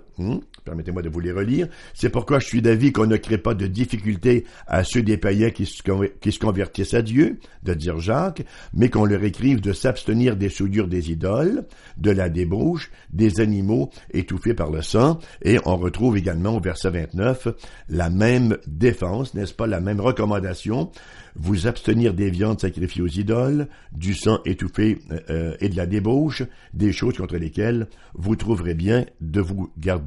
Permettez-moi 0.65 1.03
de 1.03 1.09
vous 1.09 1.21
les 1.21 1.33
relire. 1.33 1.69
C'est 1.95 2.11
pourquoi 2.11 2.39
je 2.39 2.47
suis 2.47 2.63
d'avis 2.63 2.93
qu'on 2.93 3.07
ne 3.07 3.17
crée 3.17 3.39
pas 3.39 3.55
de 3.55 3.67
difficulté 3.67 4.45
à 4.67 4.83
ceux 4.83 5.03
des 5.03 5.17
païens 5.17 5.51
qui 5.51 5.67
se, 5.67 6.39
convertissent 6.39 6.95
à 6.95 7.03
Dieu, 7.03 7.39
de 7.63 7.75
dire 7.75 7.99
Jacques, 7.99 8.45
mais 8.73 8.89
qu'on 8.89 9.05
leur 9.05 9.23
écrive 9.25 9.61
de 9.61 9.73
s'abstenir 9.73 10.37
des 10.37 10.49
soudures 10.49 10.89
des 10.89 11.11
idoles, 11.11 11.67
de 11.99 12.11
la 12.11 12.29
débauche, 12.29 12.91
des 13.13 13.41
animaux 13.41 13.91
étouffés 14.13 14.55
par 14.55 14.71
le 14.71 14.83
sang, 14.83 15.19
et 15.43 15.59
on 15.65 15.77
retrouve 15.77 16.17
également 16.17 16.57
au 16.57 16.61
verset 16.61 16.91
29 16.91 17.49
la 17.89 18.11
même 18.11 18.57
défense, 18.67 19.35
n'est-ce 19.35 19.55
pas, 19.55 19.67
la 19.67 19.81
même 19.81 20.01
recommandation, 20.01 20.91
vous 21.39 21.67
abstenir 21.67 22.15
des 22.15 22.31
viandes 22.31 22.61
sacrifiées 22.61 23.03
aux 23.03 23.09
idoles, 23.09 23.69
du 23.93 24.15
sang 24.15 24.41
étouffé 24.45 24.99
euh, 25.11 25.21
euh, 25.31 25.57
et 25.61 25.69
de 25.69 25.77
la 25.77 25.87
débauche, 25.87 26.43
des 26.73 26.93
choses 26.93 27.17
contre 27.17 27.37
lesquelles 27.37 27.89
vous 28.15 28.37
trouverez 28.37 28.75
bien 28.75 29.05
de 29.21 29.41
vous 29.41 29.71
garder, 29.79 30.06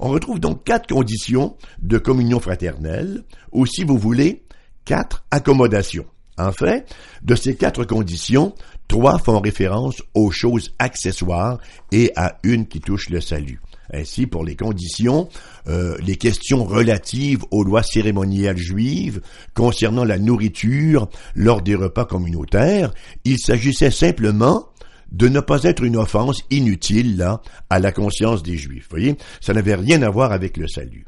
On 0.00 0.08
retrouve 0.08 0.40
donc 0.40 0.64
quatre 0.64 0.88
conditions 0.88 1.56
de 1.80 1.98
communion 1.98 2.40
fraternelle, 2.40 3.24
ou 3.52 3.66
si 3.66 3.84
vous 3.84 3.98
voulez, 3.98 4.44
quatre 4.84 5.24
accommodations. 5.30 6.06
En 6.38 6.52
fait, 6.52 6.94
de 7.22 7.34
ces 7.34 7.56
quatre 7.56 7.84
conditions, 7.84 8.54
trois 8.88 9.18
font 9.18 9.40
référence 9.40 10.02
aux 10.14 10.30
choses 10.30 10.74
accessoires 10.78 11.58
et 11.92 12.12
à 12.14 12.38
une 12.42 12.66
qui 12.66 12.80
touche 12.80 13.08
le 13.08 13.20
salut. 13.20 13.60
Ainsi, 13.92 14.26
pour 14.26 14.44
les 14.44 14.56
conditions, 14.56 15.28
euh, 15.68 15.96
les 16.00 16.16
questions 16.16 16.64
relatives 16.64 17.44
aux 17.50 17.64
lois 17.64 17.82
cérémoniales 17.82 18.56
juives 18.56 19.20
concernant 19.54 20.04
la 20.04 20.18
nourriture 20.18 21.08
lors 21.34 21.62
des 21.62 21.74
repas 21.74 22.04
communautaires, 22.04 22.92
il 23.24 23.38
s'agissait 23.38 23.90
simplement 23.90 24.68
de 25.12 25.28
ne 25.28 25.40
pas 25.40 25.62
être 25.62 25.82
une 25.82 25.96
offense 25.96 26.42
inutile 26.50 27.16
là 27.16 27.40
à 27.70 27.78
la 27.78 27.92
conscience 27.92 28.42
des 28.42 28.56
Juifs. 28.56 28.84
Vous 28.84 28.96
voyez, 28.96 29.16
ça 29.40 29.52
n'avait 29.52 29.74
rien 29.74 30.02
à 30.02 30.10
voir 30.10 30.32
avec 30.32 30.56
le 30.56 30.68
salut. 30.68 31.06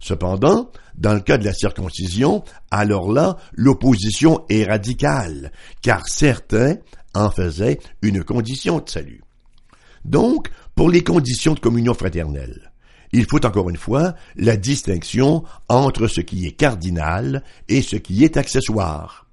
Cependant, 0.00 0.70
dans 0.96 1.14
le 1.14 1.20
cas 1.20 1.38
de 1.38 1.44
la 1.44 1.54
circoncision, 1.54 2.44
alors 2.70 3.10
là, 3.10 3.36
l'opposition 3.54 4.44
est 4.50 4.64
radicale, 4.64 5.50
car 5.82 6.06
certains 6.06 6.76
en 7.14 7.30
faisaient 7.30 7.78
une 8.02 8.22
condition 8.22 8.80
de 8.80 8.88
salut. 8.88 9.22
Donc, 10.04 10.50
pour 10.74 10.90
les 10.90 11.02
conditions 11.02 11.54
de 11.54 11.60
communion 11.60 11.94
fraternelle, 11.94 12.70
il 13.12 13.26
faut 13.26 13.44
encore 13.46 13.70
une 13.70 13.76
fois 13.76 14.14
la 14.36 14.56
distinction 14.56 15.44
entre 15.68 16.08
ce 16.08 16.20
qui 16.20 16.46
est 16.46 16.52
cardinal 16.52 17.42
et 17.68 17.80
ce 17.80 17.96
qui 17.96 18.24
est 18.24 18.36
accessoire. 18.36 19.23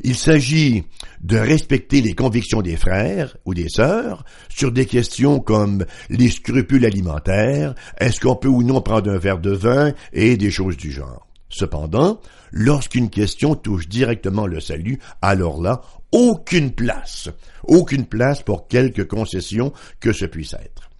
Il 0.00 0.16
s'agit 0.16 0.84
de 1.22 1.36
respecter 1.36 2.00
les 2.00 2.14
convictions 2.14 2.62
des 2.62 2.76
frères 2.76 3.36
ou 3.44 3.54
des 3.54 3.68
sœurs 3.68 4.24
sur 4.48 4.72
des 4.72 4.86
questions 4.86 5.40
comme 5.40 5.84
les 6.10 6.30
scrupules 6.30 6.84
alimentaires, 6.84 7.74
est-ce 7.98 8.20
qu'on 8.20 8.36
peut 8.36 8.48
ou 8.48 8.62
non 8.62 8.80
prendre 8.80 9.10
un 9.10 9.18
verre 9.18 9.38
de 9.38 9.52
vin 9.52 9.92
et 10.12 10.36
des 10.36 10.50
choses 10.50 10.76
du 10.76 10.90
genre. 10.90 11.26
Cependant, 11.48 12.20
lorsqu'une 12.50 13.10
question 13.10 13.54
touche 13.54 13.88
directement 13.88 14.46
le 14.46 14.60
salut, 14.60 14.98
alors 15.20 15.60
là, 15.60 15.82
aucune 16.10 16.72
place, 16.72 17.28
aucune 17.64 18.06
place 18.06 18.42
pour 18.42 18.68
quelque 18.68 19.02
concession 19.02 19.72
que 20.00 20.12
ce 20.12 20.24
puisse 20.24 20.54
être. 20.54 20.90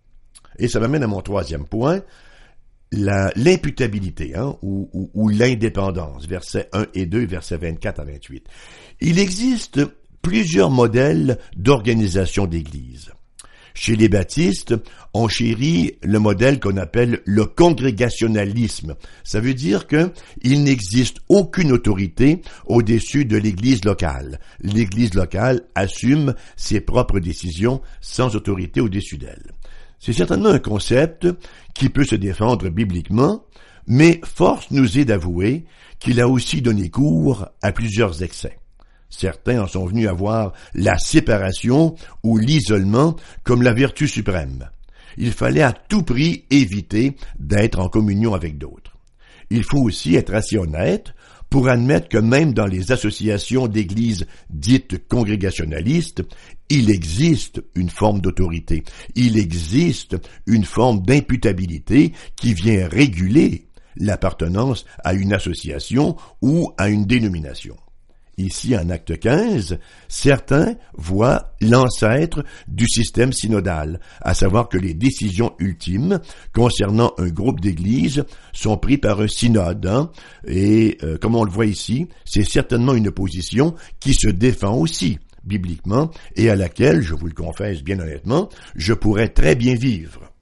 Et 0.58 0.68
ça 0.68 0.80
m'amène 0.80 1.02
à 1.02 1.06
mon 1.06 1.22
troisième 1.22 1.64
point, 1.64 2.02
l'imputabilité 2.92 4.36
hein, 4.36 4.56
ou, 4.62 5.10
ou 5.14 5.28
l'indépendance, 5.28 6.26
versets 6.26 6.68
1 6.72 6.86
et 6.94 7.06
2, 7.06 7.26
versets 7.26 7.56
24 7.56 8.00
à 8.00 8.04
28. 8.04 8.46
Il 9.00 9.18
existe 9.18 9.80
plusieurs 10.20 10.70
modèles 10.70 11.38
d'organisation 11.56 12.46
d'Église. 12.46 13.10
Chez 13.74 13.96
les 13.96 14.08
baptistes, 14.08 14.74
on 15.14 15.28
chérit 15.28 15.96
le 16.02 16.18
modèle 16.18 16.60
qu'on 16.60 16.76
appelle 16.76 17.20
le 17.24 17.46
congrégationalisme. 17.46 18.96
Ça 19.24 19.40
veut 19.40 19.54
dire 19.54 19.86
qu'il 19.86 20.62
n'existe 20.62 21.18
aucune 21.28 21.72
autorité 21.72 22.42
au-dessus 22.66 23.24
de 23.24 23.38
l'Église 23.38 23.84
locale. 23.84 24.40
L'Église 24.60 25.14
locale 25.14 25.62
assume 25.74 26.34
ses 26.56 26.80
propres 26.80 27.18
décisions 27.18 27.80
sans 28.00 28.36
autorité 28.36 28.80
au-dessus 28.80 29.16
d'elle. 29.16 29.52
C'est 30.04 30.12
certainement 30.12 30.48
un 30.48 30.58
concept 30.58 31.28
qui 31.74 31.88
peut 31.88 32.02
se 32.02 32.16
défendre 32.16 32.68
bibliquement, 32.70 33.44
mais 33.86 34.20
force 34.24 34.72
nous 34.72 34.98
est 34.98 35.04
d'avouer 35.04 35.64
qu'il 36.00 36.20
a 36.20 36.26
aussi 36.26 36.60
donné 36.60 36.90
cours 36.90 37.46
à 37.62 37.70
plusieurs 37.70 38.20
excès. 38.20 38.58
Certains 39.10 39.62
en 39.62 39.68
sont 39.68 39.86
venus 39.86 40.08
à 40.08 40.12
voir 40.12 40.54
la 40.74 40.98
séparation 40.98 41.94
ou 42.24 42.36
l'isolement 42.36 43.14
comme 43.44 43.62
la 43.62 43.74
vertu 43.74 44.08
suprême. 44.08 44.68
Il 45.18 45.30
fallait 45.30 45.62
à 45.62 45.72
tout 45.72 46.02
prix 46.02 46.46
éviter 46.50 47.16
d'être 47.38 47.78
en 47.78 47.88
communion 47.88 48.34
avec 48.34 48.58
d'autres. 48.58 48.96
Il 49.50 49.62
faut 49.62 49.82
aussi 49.82 50.16
être 50.16 50.34
assez 50.34 50.58
honnête 50.58 51.14
pour 51.52 51.68
admettre 51.68 52.08
que 52.08 52.16
même 52.16 52.54
dans 52.54 52.64
les 52.64 52.92
associations 52.92 53.68
d'églises 53.68 54.26
dites 54.48 55.06
congrégationalistes, 55.06 56.22
il 56.70 56.90
existe 56.90 57.62
une 57.74 57.90
forme 57.90 58.22
d'autorité, 58.22 58.84
il 59.16 59.36
existe 59.36 60.16
une 60.46 60.64
forme 60.64 61.02
d'imputabilité 61.02 62.14
qui 62.36 62.54
vient 62.54 62.88
réguler 62.88 63.68
l'appartenance 63.96 64.86
à 65.04 65.12
une 65.12 65.34
association 65.34 66.16
ou 66.40 66.72
à 66.78 66.88
une 66.88 67.04
dénomination. 67.04 67.76
Ici, 68.42 68.76
en 68.76 68.90
acte 68.90 69.18
15, 69.18 69.78
certains 70.08 70.74
voient 70.94 71.52
l'ancêtre 71.60 72.44
du 72.66 72.88
système 72.88 73.32
synodal, 73.32 74.00
à 74.20 74.34
savoir 74.34 74.68
que 74.68 74.78
les 74.78 74.94
décisions 74.94 75.52
ultimes 75.60 76.18
concernant 76.52 77.12
un 77.18 77.28
groupe 77.28 77.60
d'églises 77.60 78.24
sont 78.52 78.76
prises 78.78 78.98
par 78.98 79.20
un 79.20 79.28
synode. 79.28 79.86
Hein. 79.86 80.10
et 80.44 80.98
euh, 81.02 81.18
comme 81.18 81.36
on 81.36 81.44
le 81.44 81.50
voit 81.50 81.66
ici, 81.66 82.08
c'est 82.24 82.44
certainement 82.44 82.94
une 82.94 83.12
position 83.12 83.74
qui 84.00 84.12
se 84.14 84.28
défend 84.28 84.74
aussi 84.74 85.18
bibliquement 85.44 86.10
et 86.34 86.50
à 86.50 86.56
laquelle, 86.56 87.00
je 87.02 87.14
vous 87.14 87.26
le 87.26 87.34
confesse 87.34 87.82
bien 87.82 87.98
honnêtement, 88.00 88.48
je 88.74 88.92
pourrais 88.92 89.28
très 89.28 89.54
bien 89.54 89.74
vivre. 89.74 90.32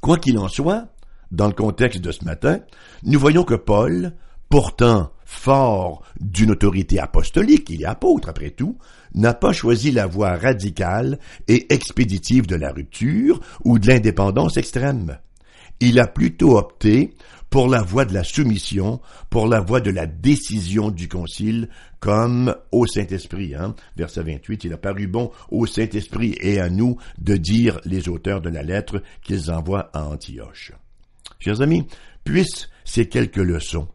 Quoi 0.00 0.18
qu'il 0.18 0.38
en 0.38 0.48
soit, 0.48 0.88
dans 1.32 1.48
le 1.48 1.52
contexte 1.52 2.00
de 2.00 2.12
ce 2.12 2.24
matin, 2.24 2.60
nous 3.02 3.18
voyons 3.18 3.42
que 3.42 3.54
Paul, 3.54 4.12
pourtant 4.48 5.12
fort 5.24 6.02
d'une 6.20 6.50
autorité 6.50 6.98
apostolique, 6.98 7.68
il 7.70 7.82
est 7.82 7.86
apôtre 7.86 8.30
après 8.30 8.50
tout, 8.50 8.78
n'a 9.14 9.34
pas 9.34 9.52
choisi 9.52 9.90
la 9.90 10.06
voie 10.06 10.36
radicale 10.36 11.18
et 11.48 11.72
expéditive 11.72 12.46
de 12.46 12.56
la 12.56 12.72
rupture 12.72 13.40
ou 13.64 13.78
de 13.78 13.86
l'indépendance 13.86 14.56
extrême. 14.56 15.18
Il 15.80 16.00
a 16.00 16.06
plutôt 16.06 16.56
opté 16.56 17.14
pour 17.50 17.68
la 17.68 17.82
voie 17.82 18.04
de 18.04 18.14
la 18.14 18.24
soumission, 18.24 19.00
pour 19.30 19.46
la 19.46 19.60
voie 19.60 19.80
de 19.80 19.90
la 19.90 20.06
décision 20.06 20.90
du 20.90 21.08
Concile, 21.08 21.68
comme 22.00 22.54
au 22.72 22.86
Saint-Esprit. 22.86 23.54
Hein? 23.54 23.74
Verset 23.96 24.22
28, 24.22 24.64
il 24.64 24.72
a 24.72 24.78
paru 24.78 25.06
bon 25.06 25.30
au 25.50 25.66
Saint-Esprit 25.66 26.36
et 26.40 26.58
à 26.58 26.68
nous 26.68 26.96
de 27.18 27.36
dire 27.36 27.80
les 27.84 28.08
auteurs 28.08 28.40
de 28.40 28.50
la 28.50 28.62
lettre 28.62 29.02
qu'ils 29.22 29.50
envoient 29.50 29.90
à 29.92 30.04
Antioche. 30.04 30.72
Chers 31.38 31.60
amis, 31.60 31.86
puissent 32.24 32.68
ces 32.84 33.08
quelques 33.08 33.36
leçons 33.36 33.88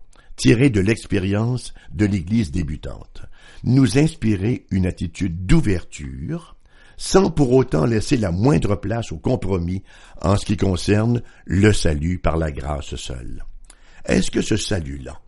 tirées 0.43 0.69
de 0.69 0.81
l'expérience 0.81 1.73
de 1.93 2.05
l'Église 2.05 2.51
débutante, 2.51 3.21
nous 3.63 3.97
inspirer 3.97 4.65
une 4.71 4.85
attitude 4.85 5.45
d'ouverture, 5.45 6.57
sans 6.97 7.31
pour 7.31 7.53
autant 7.53 7.85
laisser 7.85 8.17
la 8.17 8.29
moindre 8.29 8.75
place 8.75 9.13
au 9.13 9.17
compromis 9.19 9.83
en 10.21 10.35
ce 10.35 10.45
qui 10.45 10.57
concerne 10.57 11.21
le 11.45 11.71
salut 11.71 12.19
par 12.19 12.35
la 12.35 12.51
grâce 12.51 12.95
seule. 12.95 13.45
Est-ce 14.03 14.31
que 14.31 14.41
ce 14.41 14.57
salut-là 14.57 15.21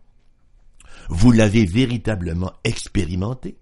Vous 1.08 1.32
l'avez 1.32 1.64
véritablement 1.64 2.52
expérimenté? 2.62 3.56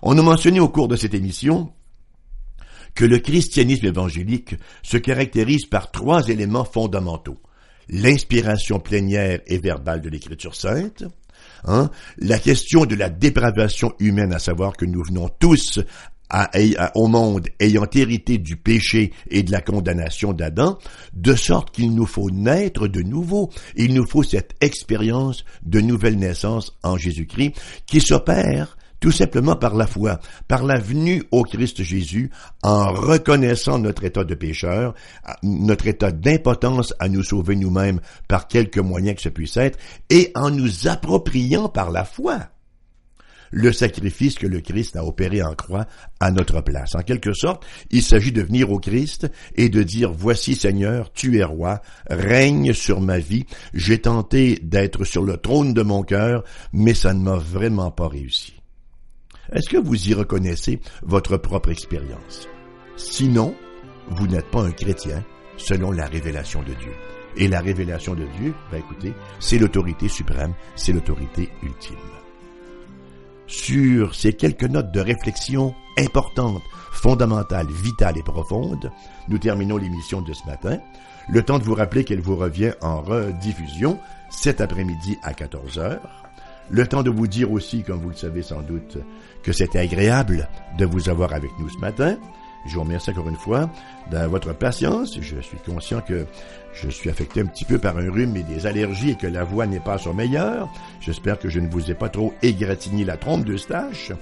On 0.00 0.16
a 0.16 0.22
mentionné 0.22 0.60
au 0.60 0.70
cours 0.70 0.88
de 0.88 0.96
cette 0.96 1.12
émission 1.12 1.74
que 2.94 3.04
le 3.04 3.18
christianisme 3.18 3.84
évangélique 3.84 4.54
se 4.82 4.96
caractérise 4.96 5.66
par 5.66 5.90
trois 5.90 6.26
éléments 6.28 6.64
fondamentaux. 6.64 7.38
L'inspiration 7.88 8.80
plénière 8.80 9.40
et 9.46 9.58
verbale 9.58 10.00
de 10.00 10.08
l'Écriture 10.08 10.54
sainte, 10.54 11.04
hein, 11.64 11.90
la 12.18 12.38
question 12.38 12.86
de 12.86 12.94
la 12.94 13.10
dépravation 13.10 13.92
humaine, 13.98 14.32
à 14.32 14.38
savoir 14.38 14.76
que 14.76 14.84
nous 14.84 15.02
venons 15.02 15.28
tous 15.38 15.80
au 16.94 17.06
monde 17.06 17.48
ayant 17.60 17.86
hérité 17.94 18.38
du 18.38 18.56
péché 18.56 19.12
et 19.30 19.42
de 19.42 19.52
la 19.52 19.60
condamnation 19.60 20.32
d'Adam, 20.32 20.78
de 21.12 21.34
sorte 21.34 21.70
qu'il 21.70 21.94
nous 21.94 22.06
faut 22.06 22.30
naître 22.30 22.88
de 22.88 23.02
nouveau. 23.02 23.50
Il 23.76 23.94
nous 23.94 24.06
faut 24.06 24.22
cette 24.22 24.54
expérience 24.60 25.44
de 25.64 25.80
nouvelle 25.80 26.18
naissance 26.18 26.76
en 26.82 26.96
Jésus-Christ 26.96 27.52
qui 27.86 28.00
s'opère 28.00 28.76
tout 29.04 29.12
simplement 29.12 29.54
par 29.54 29.74
la 29.74 29.86
foi, 29.86 30.18
par 30.48 30.64
la 30.64 30.80
venue 30.80 31.24
au 31.30 31.42
Christ 31.42 31.82
Jésus, 31.82 32.30
en 32.62 32.90
reconnaissant 32.90 33.78
notre 33.78 34.04
état 34.04 34.24
de 34.24 34.34
pécheur, 34.34 34.94
notre 35.42 35.88
état 35.88 36.10
d'impotence 36.10 36.94
à 36.98 37.10
nous 37.10 37.22
sauver 37.22 37.54
nous-mêmes 37.54 38.00
par 38.28 38.48
quelque 38.48 38.80
moyen 38.80 39.12
que 39.12 39.20
ce 39.20 39.28
puisse 39.28 39.58
être, 39.58 39.78
et 40.08 40.32
en 40.34 40.48
nous 40.48 40.88
appropriant 40.88 41.68
par 41.68 41.90
la 41.90 42.06
foi 42.06 42.48
le 43.50 43.74
sacrifice 43.74 44.36
que 44.36 44.46
le 44.46 44.62
Christ 44.62 44.96
a 44.96 45.04
opéré 45.04 45.42
en 45.42 45.54
croix 45.54 45.86
à 46.18 46.30
notre 46.30 46.62
place. 46.62 46.94
En 46.94 47.02
quelque 47.02 47.34
sorte, 47.34 47.62
il 47.90 48.02
s'agit 48.02 48.32
de 48.32 48.40
venir 48.40 48.72
au 48.72 48.80
Christ 48.80 49.30
et 49.54 49.68
de 49.68 49.82
dire, 49.82 50.12
voici 50.12 50.54
Seigneur, 50.54 51.12
tu 51.12 51.38
es 51.38 51.44
roi, 51.44 51.82
règne 52.08 52.72
sur 52.72 53.02
ma 53.02 53.18
vie, 53.18 53.44
j'ai 53.74 53.98
tenté 53.98 54.58
d'être 54.62 55.04
sur 55.04 55.22
le 55.22 55.36
trône 55.36 55.74
de 55.74 55.82
mon 55.82 56.02
cœur, 56.02 56.42
mais 56.72 56.94
ça 56.94 57.12
ne 57.12 57.22
m'a 57.22 57.36
vraiment 57.36 57.90
pas 57.90 58.08
réussi. 58.08 58.54
Est-ce 59.52 59.68
que 59.68 59.76
vous 59.76 60.08
y 60.08 60.14
reconnaissez 60.14 60.80
votre 61.02 61.36
propre 61.36 61.70
expérience? 61.70 62.48
Sinon, 62.96 63.54
vous 64.08 64.26
n'êtes 64.26 64.50
pas 64.50 64.62
un 64.62 64.72
chrétien 64.72 65.24
selon 65.56 65.90
la 65.90 66.06
révélation 66.06 66.60
de 66.62 66.72
Dieu. 66.74 66.92
Et 67.36 67.48
la 67.48 67.60
révélation 67.60 68.14
de 68.14 68.26
Dieu, 68.38 68.54
ben 68.70 68.78
écoutez, 68.78 69.12
c'est 69.40 69.58
l'autorité 69.58 70.08
suprême, 70.08 70.54
c'est 70.76 70.92
l'autorité 70.92 71.50
ultime. 71.62 71.96
Sur 73.46 74.14
ces 74.14 74.32
quelques 74.32 74.64
notes 74.64 74.92
de 74.92 75.00
réflexion 75.00 75.74
importantes, 75.98 76.62
fondamentales, 76.92 77.70
vitales 77.70 78.18
et 78.18 78.22
profondes, 78.22 78.90
nous 79.28 79.38
terminons 79.38 79.76
l'émission 79.76 80.22
de 80.22 80.32
ce 80.32 80.46
matin. 80.46 80.78
Le 81.28 81.42
temps 81.42 81.58
de 81.58 81.64
vous 81.64 81.74
rappeler 81.74 82.04
qu'elle 82.04 82.20
vous 82.20 82.36
revient 82.36 82.72
en 82.80 83.02
rediffusion 83.02 83.98
cet 84.30 84.60
après-midi 84.60 85.18
à 85.22 85.34
14 85.34 85.78
heures. 85.78 86.24
Le 86.70 86.86
temps 86.86 87.02
de 87.02 87.10
vous 87.10 87.26
dire 87.26 87.52
aussi, 87.52 87.82
comme 87.82 88.00
vous 88.00 88.10
le 88.10 88.16
savez 88.16 88.42
sans 88.42 88.62
doute, 88.62 88.98
que 89.42 89.52
c'était 89.52 89.78
agréable 89.78 90.48
de 90.78 90.86
vous 90.86 91.08
avoir 91.08 91.32
avec 91.32 91.50
nous 91.58 91.68
ce 91.68 91.78
matin. 91.78 92.16
Je 92.66 92.74
vous 92.74 92.82
remercie 92.82 93.10
encore 93.10 93.28
une 93.28 93.36
fois 93.36 93.68
de 94.10 94.18
votre 94.26 94.54
patience. 94.54 95.18
Je 95.20 95.40
suis 95.40 95.58
conscient 95.58 96.00
que 96.00 96.26
je 96.72 96.88
suis 96.88 97.10
affecté 97.10 97.40
un 97.40 97.46
petit 97.46 97.64
peu 97.64 97.78
par 97.78 97.98
un 97.98 98.10
rhume 98.10 98.36
et 98.36 98.42
des 98.42 98.66
allergies 98.66 99.10
et 99.10 99.16
que 99.16 99.26
la 99.26 99.44
voix 99.44 99.66
n'est 99.66 99.80
pas 99.80 99.98
son 99.98 100.14
meilleur. 100.14 100.70
J'espère 101.00 101.38
que 101.38 101.50
je 101.50 101.60
ne 101.60 101.68
vous 101.68 101.90
ai 101.90 101.94
pas 101.94 102.08
trop 102.08 102.32
égratigné 102.42 103.04
la 103.04 103.18
trompe 103.18 103.44
de 103.44 103.56
stache. 103.56 104.12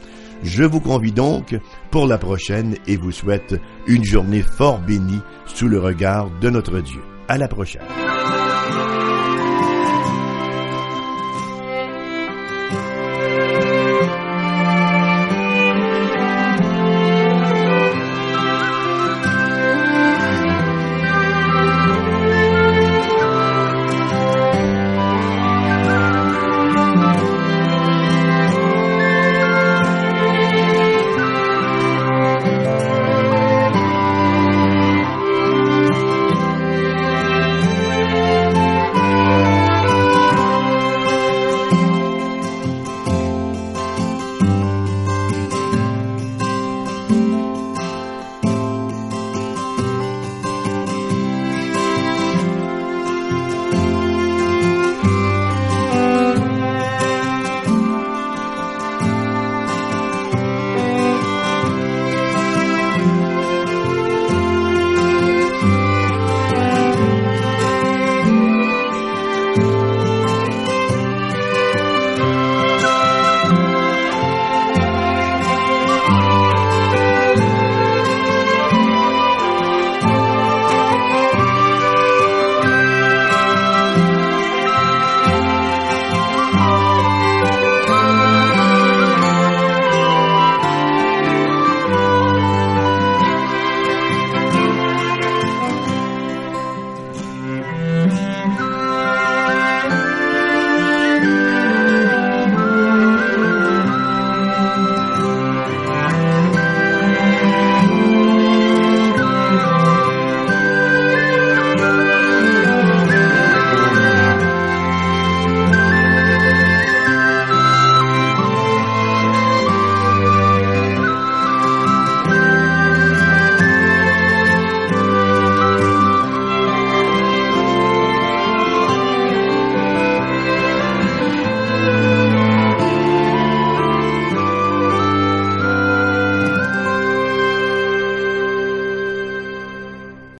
Je 0.42 0.64
vous 0.64 0.80
convie 0.80 1.12
donc 1.12 1.56
pour 1.92 2.06
la 2.06 2.18
prochaine 2.18 2.76
et 2.88 2.96
vous 2.96 3.12
souhaite 3.12 3.54
une 3.86 4.04
journée 4.04 4.42
fort 4.42 4.80
bénie 4.80 5.20
sous 5.46 5.68
le 5.68 5.78
regard 5.78 6.28
de 6.40 6.50
notre 6.50 6.80
Dieu. 6.80 7.00
À 7.28 7.38
la 7.38 7.46
prochaine. 7.46 7.82